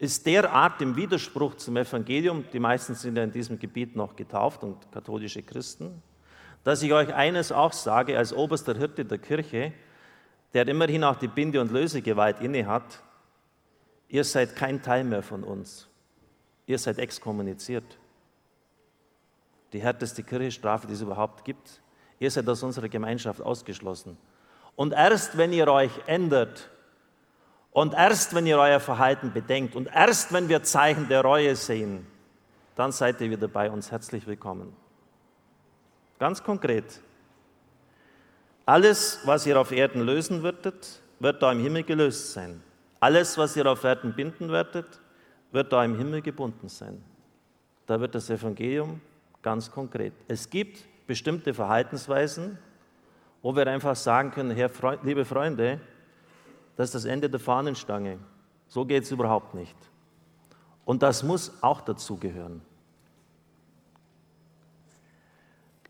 ist 0.00 0.24
derart 0.24 0.80
im 0.80 0.96
Widerspruch 0.96 1.56
zum 1.56 1.76
Evangelium, 1.76 2.46
die 2.50 2.58
meisten 2.58 2.94
sind 2.94 3.18
ja 3.18 3.22
in 3.22 3.32
diesem 3.32 3.58
Gebiet 3.58 3.94
noch 3.96 4.16
getauft 4.16 4.64
und 4.64 4.90
katholische 4.90 5.42
Christen, 5.42 6.02
dass 6.64 6.82
ich 6.82 6.90
euch 6.94 7.12
eines 7.12 7.52
auch 7.52 7.74
sage, 7.74 8.16
als 8.16 8.32
oberster 8.32 8.74
Hirte 8.74 9.04
der 9.04 9.18
Kirche, 9.18 9.74
der 10.54 10.66
immerhin 10.68 11.04
auch 11.04 11.16
die 11.16 11.28
Binde- 11.28 11.60
und 11.60 11.70
Lösegewalt 11.70 12.40
innehat, 12.40 13.02
ihr 14.08 14.24
seid 14.24 14.56
kein 14.56 14.80
Teil 14.80 15.04
mehr 15.04 15.22
von 15.22 15.44
uns. 15.44 15.86
Ihr 16.64 16.78
seid 16.78 16.98
exkommuniziert. 16.98 17.98
Die 19.74 19.82
härteste 19.82 20.22
Kirchenstrafe, 20.22 20.86
die 20.86 20.94
es 20.94 21.02
überhaupt 21.02 21.44
gibt. 21.44 21.82
Ihr 22.18 22.30
seid 22.30 22.48
aus 22.48 22.62
unserer 22.62 22.88
Gemeinschaft 22.88 23.42
ausgeschlossen. 23.42 24.16
Und 24.76 24.94
erst 24.94 25.36
wenn 25.36 25.52
ihr 25.52 25.68
euch 25.68 25.92
ändert, 26.06 26.70
und 27.72 27.94
erst 27.94 28.34
wenn 28.34 28.46
ihr 28.46 28.58
euer 28.58 28.80
Verhalten 28.80 29.32
bedenkt 29.32 29.76
und 29.76 29.88
erst 29.94 30.32
wenn 30.32 30.48
wir 30.48 30.62
Zeichen 30.62 31.08
der 31.08 31.22
Reue 31.22 31.54
sehen, 31.56 32.06
dann 32.74 32.92
seid 32.92 33.20
ihr 33.20 33.30
wieder 33.30 33.48
bei 33.48 33.70
uns 33.70 33.90
herzlich 33.90 34.26
willkommen. 34.26 34.74
Ganz 36.18 36.42
konkret. 36.42 37.00
Alles, 38.66 39.20
was 39.24 39.46
ihr 39.46 39.58
auf 39.60 39.72
Erden 39.72 40.02
lösen 40.02 40.42
würdet, 40.42 41.00
wird 41.18 41.42
da 41.42 41.52
im 41.52 41.60
Himmel 41.60 41.82
gelöst 41.82 42.32
sein. 42.32 42.62
Alles, 43.00 43.36
was 43.38 43.56
ihr 43.56 43.66
auf 43.66 43.82
Erden 43.84 44.14
binden 44.14 44.50
werdet, 44.50 45.00
wird 45.52 45.72
da 45.72 45.84
im 45.84 45.96
Himmel 45.96 46.22
gebunden 46.22 46.68
sein. 46.68 47.02
Da 47.86 48.00
wird 48.00 48.14
das 48.14 48.30
Evangelium 48.30 49.00
ganz 49.42 49.70
konkret. 49.70 50.12
Es 50.28 50.48
gibt 50.48 50.84
bestimmte 51.06 51.54
Verhaltensweisen, 51.54 52.58
wo 53.42 53.56
wir 53.56 53.66
einfach 53.66 53.96
sagen 53.96 54.30
können, 54.30 54.50
Herr, 54.50 54.70
liebe 55.02 55.24
Freunde, 55.24 55.80
das 56.80 56.94
ist 56.94 56.94
das 56.94 57.04
Ende 57.04 57.28
der 57.28 57.40
Fahnenstange. 57.40 58.18
So 58.66 58.86
geht 58.86 59.02
es 59.02 59.10
überhaupt 59.10 59.52
nicht. 59.52 59.76
Und 60.86 61.02
das 61.02 61.22
muss 61.22 61.52
auch 61.60 61.82
dazugehören. 61.82 62.62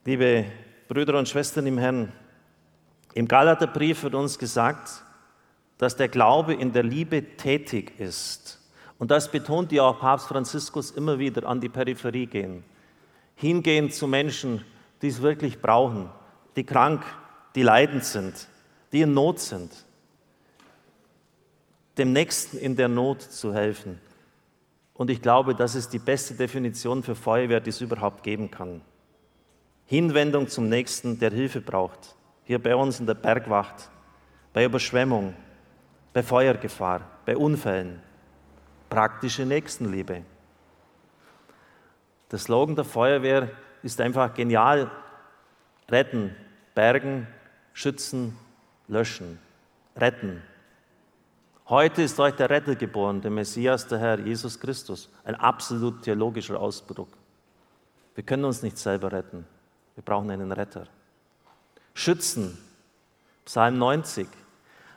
Liebe 0.04 0.46
Brüder 0.88 1.16
und 1.16 1.28
Schwestern 1.28 1.68
im 1.68 1.78
Herrn, 1.78 2.10
im 3.14 3.28
Galaterbrief 3.28 4.02
wird 4.02 4.16
uns 4.16 4.36
gesagt, 4.36 5.04
dass 5.78 5.94
der 5.94 6.08
Glaube 6.08 6.54
in 6.54 6.72
der 6.72 6.82
Liebe 6.82 7.36
tätig 7.36 8.00
ist. 8.00 8.58
Und 8.98 9.12
das 9.12 9.30
betont 9.30 9.70
ja 9.70 9.84
auch 9.84 10.00
Papst 10.00 10.26
Franziskus 10.26 10.90
immer 10.90 11.20
wieder, 11.20 11.48
an 11.48 11.60
die 11.60 11.68
Peripherie 11.68 12.26
gehen. 12.26 12.64
Hingehen 13.36 13.92
zu 13.92 14.08
Menschen, 14.08 14.64
die 15.02 15.06
es 15.06 15.22
wirklich 15.22 15.62
brauchen, 15.62 16.10
die 16.56 16.64
krank, 16.64 17.04
die 17.54 17.62
leidend 17.62 18.04
sind, 18.04 18.48
die 18.90 19.02
in 19.02 19.14
Not 19.14 19.38
sind 19.38 19.70
dem 22.00 22.12
Nächsten 22.12 22.56
in 22.56 22.76
der 22.76 22.88
Not 22.88 23.22
zu 23.22 23.54
helfen. 23.54 24.00
Und 24.94 25.10
ich 25.10 25.22
glaube, 25.22 25.54
das 25.54 25.74
ist 25.74 25.92
die 25.92 25.98
beste 25.98 26.34
Definition 26.34 27.02
für 27.02 27.14
Feuerwehr, 27.14 27.60
die 27.60 27.70
es 27.70 27.80
überhaupt 27.80 28.22
geben 28.22 28.50
kann. 28.50 28.80
Hinwendung 29.86 30.48
zum 30.48 30.68
Nächsten, 30.68 31.18
der 31.18 31.30
Hilfe 31.30 31.60
braucht. 31.60 32.16
Hier 32.44 32.60
bei 32.60 32.74
uns 32.74 33.00
in 33.00 33.06
der 33.06 33.14
Bergwacht, 33.14 33.90
bei 34.52 34.64
Überschwemmung, 34.64 35.34
bei 36.12 36.22
Feuergefahr, 36.22 37.02
bei 37.26 37.36
Unfällen. 37.36 38.00
Praktische 38.88 39.44
Nächstenliebe. 39.44 40.22
Der 42.30 42.38
Slogan 42.38 42.76
der 42.76 42.84
Feuerwehr 42.84 43.50
ist 43.82 44.00
einfach 44.00 44.34
genial. 44.34 44.90
Retten, 45.88 46.34
bergen, 46.74 47.26
schützen, 47.72 48.36
löschen. 48.88 49.38
Retten, 49.96 50.42
Heute 51.70 52.02
ist 52.02 52.18
euch 52.18 52.34
der 52.34 52.50
Retter 52.50 52.74
geboren, 52.74 53.20
der 53.20 53.30
Messias, 53.30 53.86
der 53.86 54.00
Herr 54.00 54.18
Jesus 54.18 54.58
Christus. 54.58 55.08
Ein 55.22 55.36
absolut 55.36 56.02
theologischer 56.02 56.58
Ausdruck. 56.60 57.06
Wir 58.16 58.24
können 58.24 58.44
uns 58.44 58.64
nicht 58.64 58.76
selber 58.76 59.12
retten. 59.12 59.46
Wir 59.94 60.02
brauchen 60.02 60.32
einen 60.32 60.50
Retter. 60.50 60.88
Schützen. 61.94 62.58
Psalm 63.44 63.78
90. 63.78 64.26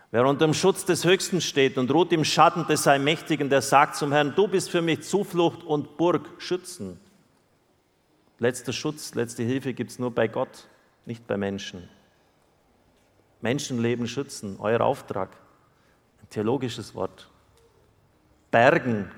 Wer 0.09 0.25
unter 0.25 0.47
dem 0.47 0.55
Schutz 0.55 0.83
des 0.83 1.05
Höchsten 1.05 1.41
steht 1.41 1.77
und 1.77 1.91
ruht 1.91 2.11
im 2.11 2.25
Schatten 2.25 2.65
des 2.65 2.87
Allmächtigen, 2.87 3.51
der 3.51 3.61
sagt 3.61 3.95
zum 3.95 4.11
Herrn, 4.11 4.33
du 4.35 4.47
bist 4.47 4.71
für 4.71 4.81
mich 4.81 5.03
Zuflucht 5.03 5.63
und 5.63 5.95
Burg. 5.97 6.27
Schützen. 6.39 6.99
Letzter 8.39 8.73
Schutz, 8.73 9.13
letzte 9.13 9.43
Hilfe 9.43 9.75
gibt 9.75 9.91
es 9.91 9.99
nur 9.99 10.09
bei 10.09 10.27
Gott, 10.27 10.67
nicht 11.05 11.27
bei 11.27 11.37
Menschen. 11.37 11.87
Menschenleben 13.41 14.07
schützen, 14.07 14.55
euer 14.59 14.81
Auftrag 14.81 15.29
theologisches 16.33 16.93
Wort. 16.95 17.29
Bergen 18.51 19.11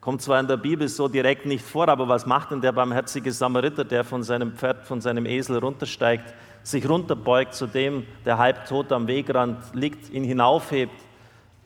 kommt 0.00 0.22
zwar 0.22 0.40
in 0.40 0.46
der 0.46 0.56
Bibel 0.56 0.88
so 0.88 1.08
direkt 1.08 1.46
nicht 1.46 1.64
vor, 1.64 1.88
aber 1.88 2.08
was 2.08 2.26
macht 2.26 2.50
denn 2.50 2.60
der 2.60 2.72
barmherzige 2.72 3.32
Samariter, 3.32 3.84
der 3.84 4.04
von 4.04 4.22
seinem 4.22 4.52
Pferd, 4.52 4.84
von 4.84 5.00
seinem 5.00 5.26
Esel 5.26 5.58
runtersteigt, 5.58 6.34
sich 6.62 6.88
runterbeugt 6.88 7.54
zu 7.54 7.66
dem, 7.66 8.06
der 8.24 8.38
halbtot 8.38 8.92
am 8.92 9.06
Wegrand 9.06 9.74
liegt, 9.74 10.10
ihn 10.10 10.24
hinaufhebt, 10.24 10.94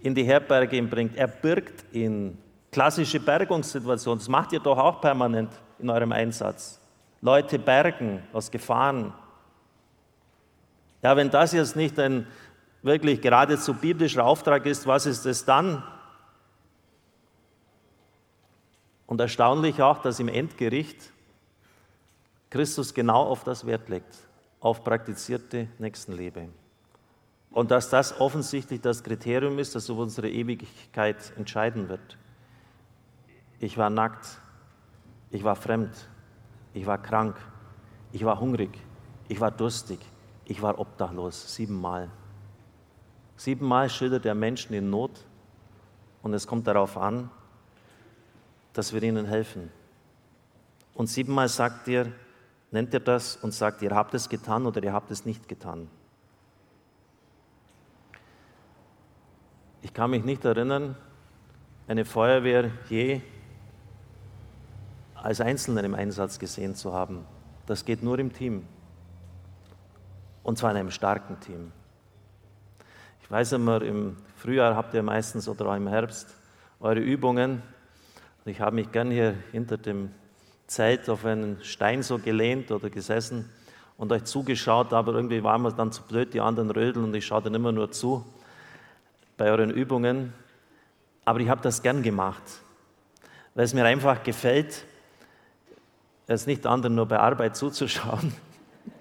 in 0.00 0.14
die 0.14 0.25
Herberge 0.25 0.76
ihn 0.76 0.88
bringt? 0.88 1.16
Er 1.16 1.28
birgt 1.28 1.85
ihn. 1.92 2.38
Klassische 2.73 3.20
Bergungssituation, 3.20 4.18
das 4.18 4.28
macht 4.28 4.52
ihr 4.52 4.61
doch 4.61 4.78
auch 4.78 5.00
permanent 5.00 5.50
in 5.78 5.90
eurem 5.90 6.12
Einsatz. 6.12 6.80
Leute 7.20 7.59
bergen 7.59 8.23
aus 8.32 8.50
Gefahren. 8.50 9.12
Ja, 11.02 11.16
wenn 11.16 11.30
das 11.30 11.52
jetzt 11.52 11.76
nicht 11.76 11.99
ein 11.99 12.26
wirklich 12.82 13.20
geradezu 13.20 13.75
biblischer 13.75 14.25
Auftrag 14.25 14.66
ist, 14.66 14.87
was 14.87 15.06
ist 15.06 15.26
es 15.26 15.44
dann? 15.44 15.82
Und 19.06 19.20
erstaunlich 19.20 19.82
auch, 19.82 20.02
dass 20.02 20.20
im 20.20 20.28
Endgericht 20.28 21.12
Christus 22.49 22.94
genau 22.94 23.25
auf 23.25 23.44
das 23.44 23.66
Wert 23.66 23.88
legt, 23.88 24.16
auf 24.60 24.84
praktizierte 24.84 25.68
Nächstenliebe. 25.78 26.49
Und 27.50 27.70
dass 27.70 27.90
das 27.90 28.20
offensichtlich 28.20 28.80
das 28.80 29.02
Kriterium 29.02 29.58
ist, 29.58 29.75
das 29.75 29.88
über 29.88 30.02
unsere 30.02 30.30
Ewigkeit 30.30 31.32
entscheiden 31.37 31.88
wird. 31.88 32.16
Ich 33.58 33.76
war 33.76 33.90
nackt, 33.90 34.38
ich 35.30 35.42
war 35.42 35.56
fremd, 35.56 36.08
ich 36.72 36.87
war 36.87 36.99
krank, 36.99 37.37
ich 38.12 38.25
war 38.25 38.38
hungrig, 38.38 38.78
ich 39.28 39.40
war 39.40 39.50
durstig, 39.50 39.99
ich 40.44 40.62
war 40.62 40.78
obdachlos, 40.78 41.54
siebenmal. 41.54 42.10
Siebenmal 43.40 43.88
schildert 43.88 44.26
er 44.26 44.35
Menschen 44.35 44.75
in 44.75 44.90
Not 44.90 45.25
und 46.23 46.35
es 46.35 46.47
kommt 46.47 46.66
darauf 46.66 46.99
an, 46.99 47.30
dass 48.75 48.92
wir 48.92 49.02
ihnen 49.02 49.25
helfen. 49.25 49.73
Und 50.92 51.06
siebenmal 51.06 51.49
sagt 51.49 51.88
ihr, 51.88 52.12
nennt 52.70 52.92
ihr 52.92 53.00
das 53.00 53.37
und 53.37 53.52
sagt, 53.54 53.80
ihr 53.80 53.92
habt 53.92 54.12
es 54.12 54.28
getan 54.28 54.66
oder 54.66 54.82
ihr 54.82 54.92
habt 54.92 55.11
es 55.11 55.25
nicht 55.25 55.49
getan. 55.49 55.88
Ich 59.80 59.94
kann 59.94 60.11
mich 60.11 60.23
nicht 60.23 60.44
erinnern, 60.44 60.94
eine 61.88 62.04
Feuerwehr 62.04 62.70
je 62.90 63.23
als 65.14 65.40
Einzelner 65.40 65.82
im 65.85 65.94
Einsatz 65.94 66.38
gesehen 66.38 66.75
zu 66.75 66.92
haben. 66.92 67.25
Das 67.64 67.87
geht 67.87 68.02
nur 68.02 68.18
im 68.18 68.35
Team. 68.35 68.66
Und 70.42 70.59
zwar 70.59 70.73
in 70.73 70.76
einem 70.76 70.90
starken 70.90 71.40
Team. 71.40 71.73
Ich 73.30 73.32
weiß 73.32 73.52
immer, 73.52 73.80
im 73.80 74.16
Frühjahr 74.38 74.75
habt 74.75 74.92
ihr 74.92 75.04
meistens 75.04 75.49
oder 75.49 75.66
auch 75.66 75.76
im 75.76 75.87
Herbst 75.87 76.34
eure 76.80 76.99
Übungen. 76.99 77.62
Ich 78.44 78.60
habe 78.60 78.75
mich 78.75 78.90
gern 78.90 79.12
hier 79.12 79.37
hinter 79.52 79.78
dem 79.78 80.10
Zelt 80.66 81.08
auf 81.08 81.25
einen 81.25 81.62
Stein 81.62 82.02
so 82.02 82.18
gelehnt 82.18 82.72
oder 82.72 82.90
gesessen 82.90 83.49
und 83.96 84.10
euch 84.10 84.25
zugeschaut, 84.25 84.92
aber 84.92 85.14
irgendwie 85.14 85.44
waren 85.44 85.62
wir 85.62 85.70
dann 85.70 85.92
zu 85.92 86.02
blöd, 86.02 86.34
die 86.34 86.40
anderen 86.40 86.72
rödeln 86.72 87.04
und 87.04 87.14
ich 87.14 87.25
schaue 87.25 87.42
dann 87.42 87.54
immer 87.54 87.70
nur 87.70 87.92
zu 87.92 88.26
bei 89.37 89.49
euren 89.49 89.70
Übungen. 89.70 90.32
Aber 91.25 91.38
ich 91.38 91.49
habe 91.49 91.62
das 91.62 91.82
gern 91.82 92.02
gemacht, 92.02 92.42
weil 93.54 93.64
es 93.64 93.75
mir 93.75 93.84
einfach 93.84 94.25
gefällt, 94.25 94.84
es 96.26 96.49
nicht 96.49 96.66
anderen 96.66 96.96
nur 96.96 97.06
bei 97.06 97.20
Arbeit 97.20 97.54
zuzuschauen, 97.54 98.34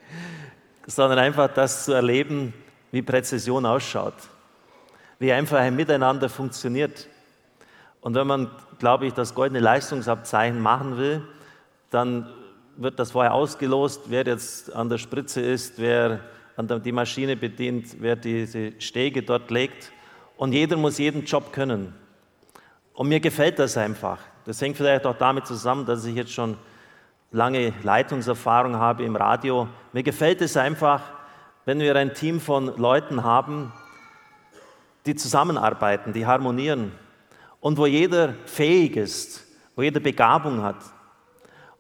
sondern 0.85 1.17
einfach 1.17 1.51
das 1.51 1.85
zu 1.85 1.93
erleben, 1.93 2.53
wie 2.91 3.01
Präzision 3.01 3.65
ausschaut, 3.65 4.15
wie 5.19 5.31
einfach 5.31 5.57
ein 5.59 5.75
Miteinander 5.75 6.29
funktioniert. 6.29 7.07
Und 8.01 8.15
wenn 8.15 8.27
man, 8.27 8.49
glaube 8.79 9.05
ich, 9.05 9.13
das 9.13 9.35
goldene 9.35 9.59
Leistungsabzeichen 9.59 10.59
machen 10.59 10.97
will, 10.97 11.21
dann 11.89 12.29
wird 12.77 12.97
das 12.97 13.11
vorher 13.11 13.33
ausgelost, 13.33 14.03
wer 14.07 14.25
jetzt 14.25 14.73
an 14.73 14.89
der 14.89 14.97
Spritze 14.97 15.41
ist, 15.41 15.77
wer 15.77 16.21
die 16.57 16.91
Maschine 16.91 17.35
bedient, 17.35 17.97
wer 17.99 18.15
diese 18.15 18.73
Stege 18.79 19.21
dort 19.23 19.51
legt. 19.51 19.91
Und 20.37 20.53
jeder 20.53 20.77
muss 20.77 20.97
jeden 20.97 21.25
Job 21.25 21.51
können. 21.51 21.93
Und 22.93 23.09
mir 23.09 23.19
gefällt 23.19 23.59
das 23.59 23.77
einfach. 23.77 24.19
Das 24.45 24.61
hängt 24.61 24.77
vielleicht 24.77 25.05
auch 25.05 25.17
damit 25.17 25.45
zusammen, 25.45 25.85
dass 25.85 26.05
ich 26.05 26.15
jetzt 26.15 26.31
schon 26.31 26.57
lange 27.31 27.73
Leitungserfahrung 27.83 28.75
habe 28.75 29.03
im 29.03 29.15
Radio. 29.15 29.67
Mir 29.93 30.03
gefällt 30.03 30.41
es 30.41 30.57
einfach, 30.57 31.01
wenn 31.65 31.79
wir 31.79 31.95
ein 31.95 32.13
Team 32.13 32.39
von 32.39 32.77
Leuten 32.77 33.23
haben, 33.23 33.71
die 35.05 35.15
zusammenarbeiten, 35.15 36.13
die 36.13 36.25
harmonieren 36.25 36.91
und 37.59 37.77
wo 37.77 37.85
jeder 37.85 38.33
fähig 38.45 38.95
ist, 38.95 39.45
wo 39.75 39.81
jeder 39.81 39.99
Begabung 39.99 40.61
hat. 40.61 40.77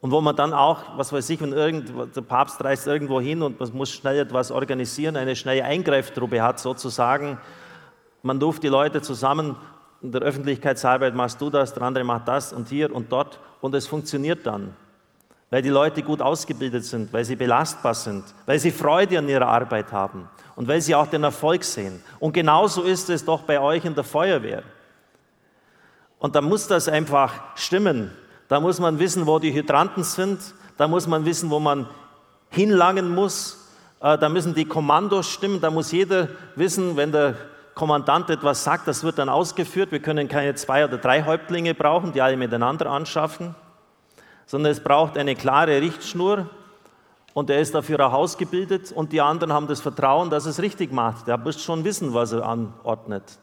Und 0.01 0.11
wo 0.11 0.21
man 0.21 0.35
dann 0.35 0.53
auch, 0.53 0.97
was 0.97 1.11
weiß 1.11 1.29
ich, 1.29 1.41
wenn 1.41 1.51
irgend, 1.51 2.15
der 2.15 2.21
Papst 2.21 2.63
reist 2.63 2.87
irgendwo 2.87 3.19
hin 3.19 3.41
und 3.41 3.59
man 3.59 3.69
muss 3.73 3.89
schnell 3.89 4.19
etwas 4.19 4.49
organisieren, 4.49 5.17
eine 5.17 5.35
schnelle 5.35 5.65
Eingreiftruppe 5.65 6.41
hat 6.41 6.59
sozusagen, 6.59 7.37
man 8.21 8.41
ruft 8.41 8.63
die 8.63 8.69
Leute 8.69 9.01
zusammen, 9.01 9.57
in 10.01 10.13
der 10.13 10.21
Öffentlichkeitsarbeit 10.21 11.15
machst 11.15 11.41
du 11.41 11.49
das, 11.49 11.73
der 11.73 11.83
andere 11.83 12.05
macht 12.05 12.27
das 12.27 12.53
und 12.53 12.69
hier 12.69 12.93
und 12.95 13.11
dort 13.11 13.39
und 13.59 13.75
es 13.75 13.87
funktioniert 13.87 14.47
dann. 14.47 14.73
Weil 15.49 15.61
die 15.61 15.69
Leute 15.69 16.03
gut 16.03 16.21
ausgebildet 16.21 16.85
sind, 16.85 17.11
weil 17.11 17.25
sie 17.25 17.35
belastbar 17.35 17.95
sind, 17.95 18.23
weil 18.45 18.59
sie 18.59 18.71
Freude 18.71 19.17
an 19.17 19.27
ihrer 19.27 19.47
Arbeit 19.47 19.91
haben 19.91 20.29
und 20.55 20.67
weil 20.67 20.81
sie 20.81 20.93
auch 20.93 21.07
den 21.07 21.23
Erfolg 21.23 21.63
sehen. 21.63 22.03
Und 22.19 22.33
genauso 22.33 22.83
ist 22.83 23.09
es 23.09 23.25
doch 23.25 23.41
bei 23.41 23.59
euch 23.59 23.85
in 23.85 23.95
der 23.95 24.03
Feuerwehr. 24.03 24.61
Und 26.19 26.35
da 26.35 26.41
muss 26.41 26.67
das 26.67 26.87
einfach 26.87 27.33
stimmen. 27.55 28.11
Da 28.47 28.59
muss 28.59 28.79
man 28.79 28.99
wissen, 28.99 29.25
wo 29.25 29.39
die 29.39 29.53
Hydranten 29.53 30.03
sind. 30.03 30.39
Da 30.77 30.87
muss 30.87 31.07
man 31.07 31.25
wissen, 31.25 31.49
wo 31.49 31.59
man 31.59 31.87
hinlangen 32.49 33.13
muss. 33.15 33.69
Äh, 34.01 34.17
da 34.17 34.29
müssen 34.29 34.53
die 34.53 34.65
Kommandos 34.65 35.29
stimmen. 35.29 35.61
Da 35.61 35.71
muss 35.71 35.91
jeder 35.91 36.27
wissen, 36.55 36.97
wenn 36.97 37.11
der 37.11 37.35
Kommandant 37.73 38.29
etwas 38.29 38.65
sagt, 38.65 38.87
das 38.87 39.03
wird 39.03 39.17
dann 39.17 39.29
ausgeführt. 39.29 39.93
Wir 39.93 40.01
können 40.01 40.27
keine 40.27 40.55
zwei 40.55 40.83
oder 40.83 40.97
drei 40.97 41.23
Häuptlinge 41.23 41.73
brauchen, 41.73 42.11
die 42.11 42.21
alle 42.21 42.35
miteinander 42.35 42.87
anschaffen, 42.91 43.55
sondern 44.49 44.71
es 44.71 44.79
braucht 44.79 45.15
eine 45.15 45.35
klare 45.35 45.79
Richtschnur 45.79 46.49
und 47.35 47.51
er 47.51 47.59
ist 47.59 47.75
dafür 47.75 47.99
auch 48.07 48.13
ausgebildet 48.13 48.91
und 48.91 49.11
die 49.11 49.21
anderen 49.21 49.53
haben 49.53 49.67
das 49.67 49.79
Vertrauen, 49.79 50.31
dass 50.31 50.47
es 50.47 50.59
richtig 50.59 50.91
macht. 50.91 51.27
Der 51.27 51.37
muss 51.37 51.61
schon 51.61 51.83
wissen, 51.83 52.15
was 52.15 52.31
er 52.31 52.47
anordnet. 52.47 53.37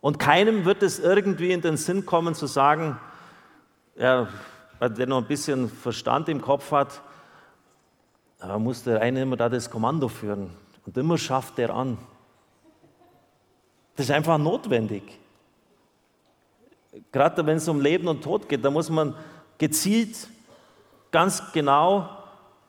Und 0.00 0.20
keinem 0.20 0.64
wird 0.64 0.84
es 0.84 1.00
irgendwie 1.00 1.50
in 1.50 1.62
den 1.62 1.76
Sinn 1.76 2.06
kommen 2.06 2.36
zu 2.36 2.46
sagen, 2.46 2.96
ja, 3.96 4.28
der 4.80 5.08
noch 5.08 5.18
ein 5.18 5.26
bisschen 5.26 5.68
Verstand 5.68 6.28
im 6.28 6.42
Kopf 6.42 6.70
hat, 6.70 7.02
da 8.38 8.56
muss 8.56 8.84
der 8.84 9.00
eine 9.00 9.22
immer 9.22 9.36
da 9.36 9.48
das 9.48 9.68
Kommando 9.68 10.06
führen 10.06 10.50
und 10.86 10.96
immer 10.96 11.18
schafft 11.18 11.58
der 11.58 11.74
an. 11.74 11.98
Das 13.96 14.06
ist 14.06 14.12
einfach 14.12 14.38
notwendig. 14.38 15.18
Gerade 17.10 17.44
wenn 17.44 17.56
es 17.56 17.66
um 17.66 17.80
Leben 17.80 18.06
und 18.06 18.22
Tod 18.22 18.48
geht, 18.48 18.64
da 18.64 18.70
muss 18.70 18.88
man 18.88 19.16
gezielt, 19.58 20.16
ganz 21.10 21.42
genau, 21.52 22.08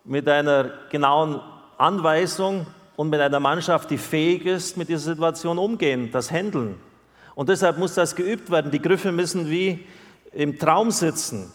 mit 0.03 0.27
einer 0.27 0.71
genauen 0.89 1.39
Anweisung 1.77 2.65
und 2.95 3.09
mit 3.09 3.21
einer 3.21 3.39
Mannschaft, 3.39 3.89
die 3.91 3.97
fähig 3.97 4.45
ist, 4.45 4.75
mit 4.75 4.89
dieser 4.89 5.13
Situation 5.13 5.57
umgehen, 5.57 6.09
das 6.11 6.31
Handeln. 6.31 6.75
Und 7.35 7.47
deshalb 7.47 7.77
muss 7.77 7.93
das 7.93 8.15
geübt 8.15 8.51
werden. 8.51 8.71
Die 8.71 8.81
Griffe 8.81 9.11
müssen 9.11 9.49
wie 9.49 9.85
im 10.33 10.59
Traum 10.59 10.91
sitzen. 10.91 11.51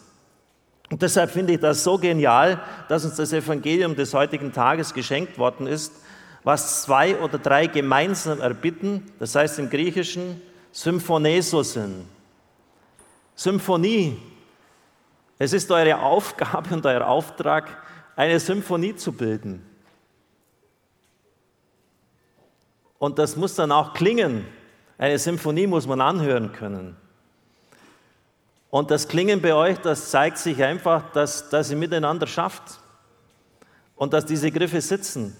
Und 0.89 1.01
deshalb 1.01 1.31
finde 1.31 1.53
ich 1.53 1.59
das 1.59 1.83
so 1.83 1.97
genial, 1.97 2.61
dass 2.87 3.05
uns 3.05 3.15
das 3.15 3.33
Evangelium 3.33 3.95
des 3.95 4.13
heutigen 4.13 4.51
Tages 4.51 4.93
geschenkt 4.93 5.37
worden 5.37 5.67
ist, 5.67 5.93
was 6.43 6.83
zwei 6.83 7.19
oder 7.19 7.39
drei 7.39 7.67
gemeinsam 7.67 8.39
erbitten, 8.39 9.11
das 9.19 9.35
heißt 9.35 9.59
im 9.59 9.69
Griechischen 9.69 10.41
Symphoneso 10.71 11.63
sind. 11.63 12.05
Symphonie. 13.35 14.17
Es 15.37 15.53
ist 15.53 15.69
eure 15.71 15.99
Aufgabe 15.99 16.73
und 16.73 16.85
euer 16.85 17.07
Auftrag, 17.07 17.83
eine 18.15 18.39
Symphonie 18.39 18.95
zu 18.95 19.11
bilden. 19.11 19.65
Und 22.97 23.19
das 23.19 23.35
muss 23.35 23.55
dann 23.55 23.71
auch 23.71 23.93
klingen. 23.93 24.45
Eine 24.97 25.19
Symphonie 25.19 25.67
muss 25.67 25.85
man 25.85 25.99
anhören 25.99 26.53
können. 26.53 26.95
Und 28.69 28.91
das 28.91 29.07
Klingen 29.07 29.41
bei 29.41 29.53
euch, 29.53 29.77
das 29.79 30.09
zeigt 30.09 30.37
sich 30.37 30.61
einfach, 30.63 31.11
dass, 31.11 31.49
dass 31.49 31.69
ihr 31.69 31.77
miteinander 31.77 32.27
schafft 32.27 32.79
und 33.95 34.13
dass 34.13 34.25
diese 34.25 34.51
Griffe 34.51 34.81
sitzen 34.81 35.35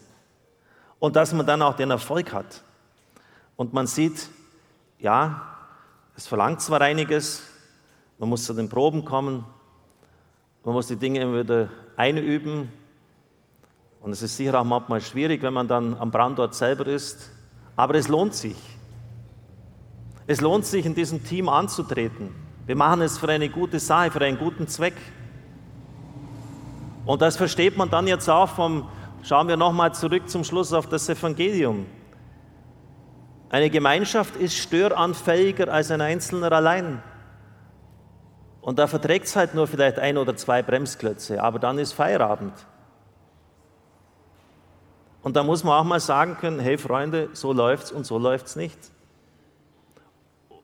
und 0.99 1.15
dass 1.15 1.33
man 1.33 1.45
dann 1.45 1.61
auch 1.61 1.75
den 1.75 1.91
Erfolg 1.91 2.33
hat. 2.33 2.63
Und 3.55 3.73
man 3.73 3.87
sieht, 3.87 4.29
ja, 4.99 5.57
es 6.15 6.27
verlangt 6.27 6.61
zwar 6.61 6.81
einiges, 6.81 7.43
man 8.17 8.29
muss 8.29 8.45
zu 8.45 8.53
den 8.53 8.69
Proben 8.69 9.03
kommen, 9.03 9.45
man 10.65 10.73
muss 10.73 10.87
die 10.87 10.95
Dinge 10.95 11.21
immer 11.21 11.43
wieder 11.43 11.69
einüben 11.95 12.71
und 14.01 14.11
es 14.11 14.21
ist 14.21 14.35
sicher 14.35 14.59
auch 14.59 14.65
manchmal 14.65 14.99
schwierig, 14.99 15.41
wenn 15.41 15.53
man 15.53 15.67
dann 15.67 15.95
am 15.97 16.11
Brandort 16.11 16.53
selber 16.53 16.87
ist, 16.87 17.31
aber 17.75 17.95
es 17.95 18.07
lohnt 18.07 18.33
sich. 18.33 18.57
Es 20.27 20.41
lohnt 20.41 20.65
sich, 20.65 20.85
in 20.85 20.95
diesem 20.95 21.23
Team 21.23 21.49
anzutreten. 21.49 22.33
Wir 22.65 22.75
machen 22.75 23.01
es 23.01 23.17
für 23.17 23.29
eine 23.29 23.47
gute 23.47 23.79
Sache, 23.79 24.09
für 24.09 24.21
einen 24.21 24.39
guten 24.39 24.67
Zweck. 24.67 24.95
Und 27.05 27.21
das 27.21 27.37
versteht 27.37 27.77
man 27.77 27.89
dann 27.89 28.07
jetzt 28.07 28.27
auch 28.27 28.49
vom 28.49 28.89
Schauen 29.21 29.47
wir 29.47 29.57
nochmal 29.57 29.91
zurück 29.93 30.29
zum 30.29 30.43
Schluss 30.43 30.71
auf 30.71 30.87
das 30.87 31.09
Evangelium. 31.09 31.87
Eine 33.49 33.71
Gemeinschaft 33.71 34.35
ist 34.35 34.55
störanfälliger 34.55 35.71
als 35.73 35.89
ein 35.89 36.01
Einzelner 36.01 36.51
allein. 36.51 37.01
Und 38.65 38.79
da 38.79 38.87
verträgt 38.87 39.27
es 39.27 39.35
halt 39.35 39.53
nur 39.53 39.67
vielleicht 39.67 39.99
ein 39.99 40.17
oder 40.17 40.35
zwei 40.35 40.63
Bremsklötze, 40.63 41.39
aber 41.39 41.59
dann 41.59 41.77
ist 41.77 41.93
Feierabend. 41.93 42.51
Und 45.21 45.35
da 45.35 45.43
muss 45.43 45.63
man 45.63 45.79
auch 45.79 45.83
mal 45.83 45.99
sagen 45.99 46.35
können, 46.41 46.59
hey 46.59 46.79
Freunde, 46.79 47.29
so 47.33 47.53
läuft's 47.53 47.91
und 47.91 48.07
so 48.07 48.17
läuft's 48.17 48.55
nicht. 48.55 48.79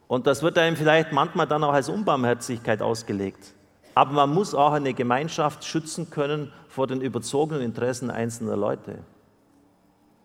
Und 0.07 0.25
das 0.25 0.41
wird 0.41 0.57
einem 0.57 0.77
vielleicht 0.77 1.11
manchmal 1.11 1.45
dann 1.45 1.63
auch 1.63 1.73
als 1.73 1.89
Unbarmherzigkeit 1.89 2.81
ausgelegt. 2.81 3.53
Aber 3.93 4.13
man 4.13 4.33
muss 4.33 4.55
auch 4.55 4.71
eine 4.71 4.95
Gemeinschaft 4.95 5.63
schützen 5.63 6.09
können 6.09 6.51
vor 6.69 6.87
den 6.87 7.01
überzogenen 7.01 7.61
Interessen 7.61 8.09
einzelner 8.09 8.57
Leute. 8.57 8.97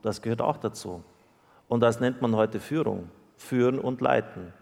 Das 0.00 0.22
gehört 0.22 0.40
auch 0.40 0.56
dazu. 0.56 1.04
Und 1.68 1.80
das 1.80 2.00
nennt 2.00 2.22
man 2.22 2.36
heute 2.36 2.58
Führung. 2.58 3.10
Führen 3.36 3.78
und 3.78 4.00
leiten. 4.00 4.54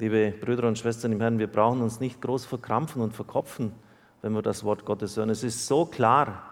Liebe 0.00 0.32
Brüder 0.32 0.66
und 0.66 0.78
Schwestern 0.78 1.12
im 1.12 1.20
Herrn, 1.20 1.38
wir 1.38 1.46
brauchen 1.46 1.80
uns 1.80 2.00
nicht 2.00 2.20
groß 2.20 2.46
verkrampfen 2.46 3.02
und 3.02 3.14
verkopfen, 3.14 3.72
wenn 4.22 4.32
wir 4.32 4.42
das 4.42 4.64
Wort 4.64 4.84
Gottes 4.84 5.16
hören. 5.16 5.30
Es 5.30 5.44
ist 5.44 5.66
so 5.66 5.86
klar. 5.86 6.42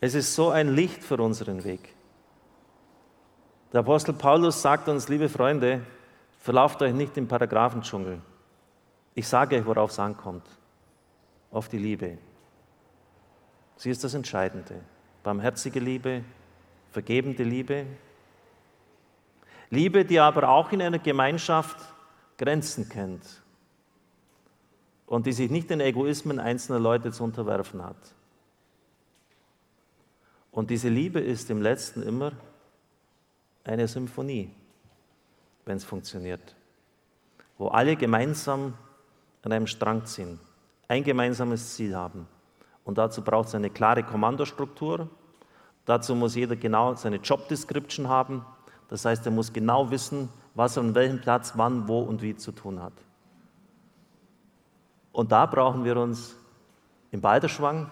Es 0.00 0.14
ist 0.14 0.34
so 0.34 0.48
ein 0.48 0.74
Licht 0.74 1.04
für 1.04 1.16
unseren 1.16 1.64
Weg. 1.64 1.94
Der 3.72 3.80
Apostel 3.80 4.14
Paulus 4.14 4.62
sagt 4.62 4.88
uns, 4.88 5.08
liebe 5.08 5.28
Freunde, 5.28 5.82
Verlauft 6.40 6.80
euch 6.80 6.94
nicht 6.94 7.16
im 7.18 7.28
Paragraphendschungel. 7.28 8.18
Ich 9.14 9.28
sage 9.28 9.56
euch, 9.56 9.66
worauf 9.66 9.90
es 9.90 9.98
ankommt. 9.98 10.44
Auf 11.50 11.68
die 11.68 11.78
Liebe. 11.78 12.16
Sie 13.76 13.90
ist 13.90 14.02
das 14.02 14.14
Entscheidende. 14.14 14.80
Barmherzige 15.22 15.80
Liebe, 15.80 16.24
vergebende 16.90 17.42
Liebe. 17.42 17.84
Liebe, 19.68 20.04
die 20.04 20.18
aber 20.18 20.48
auch 20.48 20.72
in 20.72 20.80
einer 20.80 20.98
Gemeinschaft 20.98 21.76
Grenzen 22.40 22.88
kennt 22.88 23.42
und 25.04 25.26
die 25.26 25.32
sich 25.32 25.50
nicht 25.50 25.68
den 25.68 25.80
Egoismen 25.80 26.40
einzelner 26.40 26.78
Leute 26.78 27.12
zu 27.12 27.22
unterwerfen 27.22 27.84
hat. 27.84 27.98
Und 30.50 30.70
diese 30.70 30.88
Liebe 30.88 31.20
ist 31.20 31.50
im 31.50 31.60
letzten 31.60 32.02
immer 32.02 32.32
eine 33.62 33.86
Symphonie, 33.86 34.50
wenn 35.66 35.76
es 35.76 35.84
funktioniert, 35.84 36.56
wo 37.58 37.68
alle 37.68 37.94
gemeinsam 37.94 38.72
an 39.42 39.52
einem 39.52 39.66
Strang 39.66 40.06
ziehen, 40.06 40.40
ein 40.88 41.04
gemeinsames 41.04 41.74
Ziel 41.74 41.94
haben. 41.94 42.26
Und 42.84 42.96
dazu 42.96 43.22
braucht 43.22 43.48
es 43.48 43.54
eine 43.54 43.68
klare 43.68 44.02
Kommandostruktur. 44.02 45.10
Dazu 45.84 46.14
muss 46.14 46.34
jeder 46.36 46.56
genau 46.56 46.94
seine 46.94 47.16
Job 47.16 47.48
Description 47.48 48.08
haben. 48.08 48.46
Das 48.88 49.04
heißt, 49.04 49.26
er 49.26 49.32
muss 49.32 49.52
genau 49.52 49.90
wissen, 49.90 50.30
was 50.54 50.76
an 50.78 50.94
welchem 50.94 51.20
Platz, 51.20 51.52
wann, 51.56 51.88
wo 51.88 52.00
und 52.00 52.22
wie 52.22 52.36
zu 52.36 52.52
tun 52.52 52.82
hat. 52.82 52.92
Und 55.12 55.32
da 55.32 55.46
brauchen 55.46 55.84
wir 55.84 55.96
uns 55.96 56.36
im 57.10 57.20
Balderschwang 57.20 57.90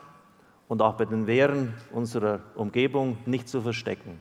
und 0.68 0.82
auch 0.82 0.94
bei 0.94 1.04
den 1.04 1.26
Wehren 1.26 1.74
unserer 1.92 2.40
Umgebung 2.54 3.18
nicht 3.26 3.48
zu 3.48 3.62
verstecken. 3.62 4.20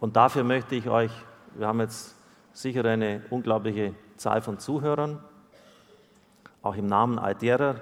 Und 0.00 0.16
dafür 0.16 0.44
möchte 0.44 0.74
ich 0.74 0.88
euch, 0.88 1.10
wir 1.54 1.66
haben 1.66 1.80
jetzt 1.80 2.14
sicher 2.52 2.84
eine 2.84 3.22
unglaubliche 3.30 3.94
Zahl 4.16 4.42
von 4.42 4.58
Zuhörern, 4.58 5.18
auch 6.62 6.76
im 6.76 6.86
Namen 6.86 7.18
all 7.18 7.34
derer 7.34 7.76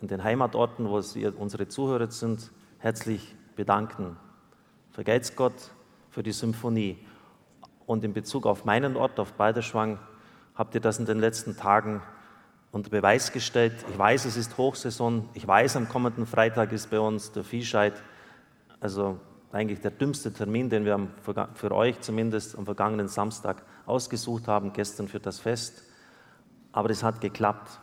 in 0.00 0.08
den 0.08 0.22
Heimatorten, 0.22 0.88
wo 0.88 1.00
Sie, 1.00 1.26
unsere 1.26 1.68
Zuhörer 1.68 2.10
sind, 2.10 2.50
herzlich 2.78 3.34
bedanken. 3.56 4.16
Vergelt's 4.92 5.34
Gott 5.34 5.54
für 6.10 6.22
die 6.22 6.32
Symphonie. 6.32 6.98
Und 7.86 8.04
in 8.04 8.12
Bezug 8.12 8.46
auf 8.46 8.64
meinen 8.64 8.96
Ort, 8.96 9.18
auf 9.20 9.32
Balderschwang, 9.34 9.98
habt 10.54 10.74
ihr 10.74 10.80
das 10.80 10.98
in 10.98 11.06
den 11.06 11.18
letzten 11.18 11.56
Tagen 11.56 12.02
unter 12.72 12.90
Beweis 12.90 13.32
gestellt. 13.32 13.74
Ich 13.88 13.98
weiß, 13.98 14.24
es 14.24 14.36
ist 14.36 14.58
Hochsaison. 14.58 15.28
Ich 15.34 15.46
weiß, 15.46 15.76
am 15.76 15.88
kommenden 15.88 16.26
Freitag 16.26 16.72
ist 16.72 16.90
bei 16.90 16.98
uns 16.98 17.30
der 17.32 17.44
Viehscheid. 17.44 17.94
Also 18.80 19.20
eigentlich 19.52 19.80
der 19.80 19.92
dümmste 19.92 20.32
Termin, 20.32 20.68
den 20.68 20.84
wir 20.84 21.08
für 21.54 21.72
euch 21.72 22.00
zumindest 22.00 22.58
am 22.58 22.64
vergangenen 22.64 23.06
Samstag 23.06 23.62
ausgesucht 23.86 24.48
haben, 24.48 24.72
gestern 24.72 25.06
für 25.06 25.20
das 25.20 25.38
Fest. 25.38 25.84
Aber 26.72 26.90
es 26.90 27.04
hat 27.04 27.20
geklappt. 27.20 27.78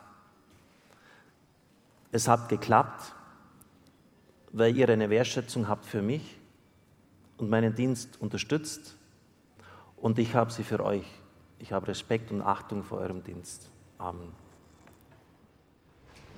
Es 2.10 2.28
hat 2.28 2.50
geklappt, 2.50 3.14
weil 4.52 4.76
ihr 4.76 4.86
eine 4.90 5.08
Wertschätzung 5.08 5.66
habt 5.66 5.86
für 5.86 6.02
mich 6.02 6.38
und 7.38 7.48
meinen 7.48 7.74
Dienst 7.74 8.20
unterstützt. 8.20 8.98
Und 10.02 10.18
ich 10.18 10.34
habe 10.34 10.50
sie 10.50 10.64
für 10.64 10.84
euch. 10.84 11.06
Ich 11.60 11.72
habe 11.72 11.86
Respekt 11.86 12.32
und 12.32 12.42
Achtung 12.42 12.82
vor 12.82 12.98
eurem 12.98 13.22
Dienst. 13.22 13.70
Amen. 13.98 14.41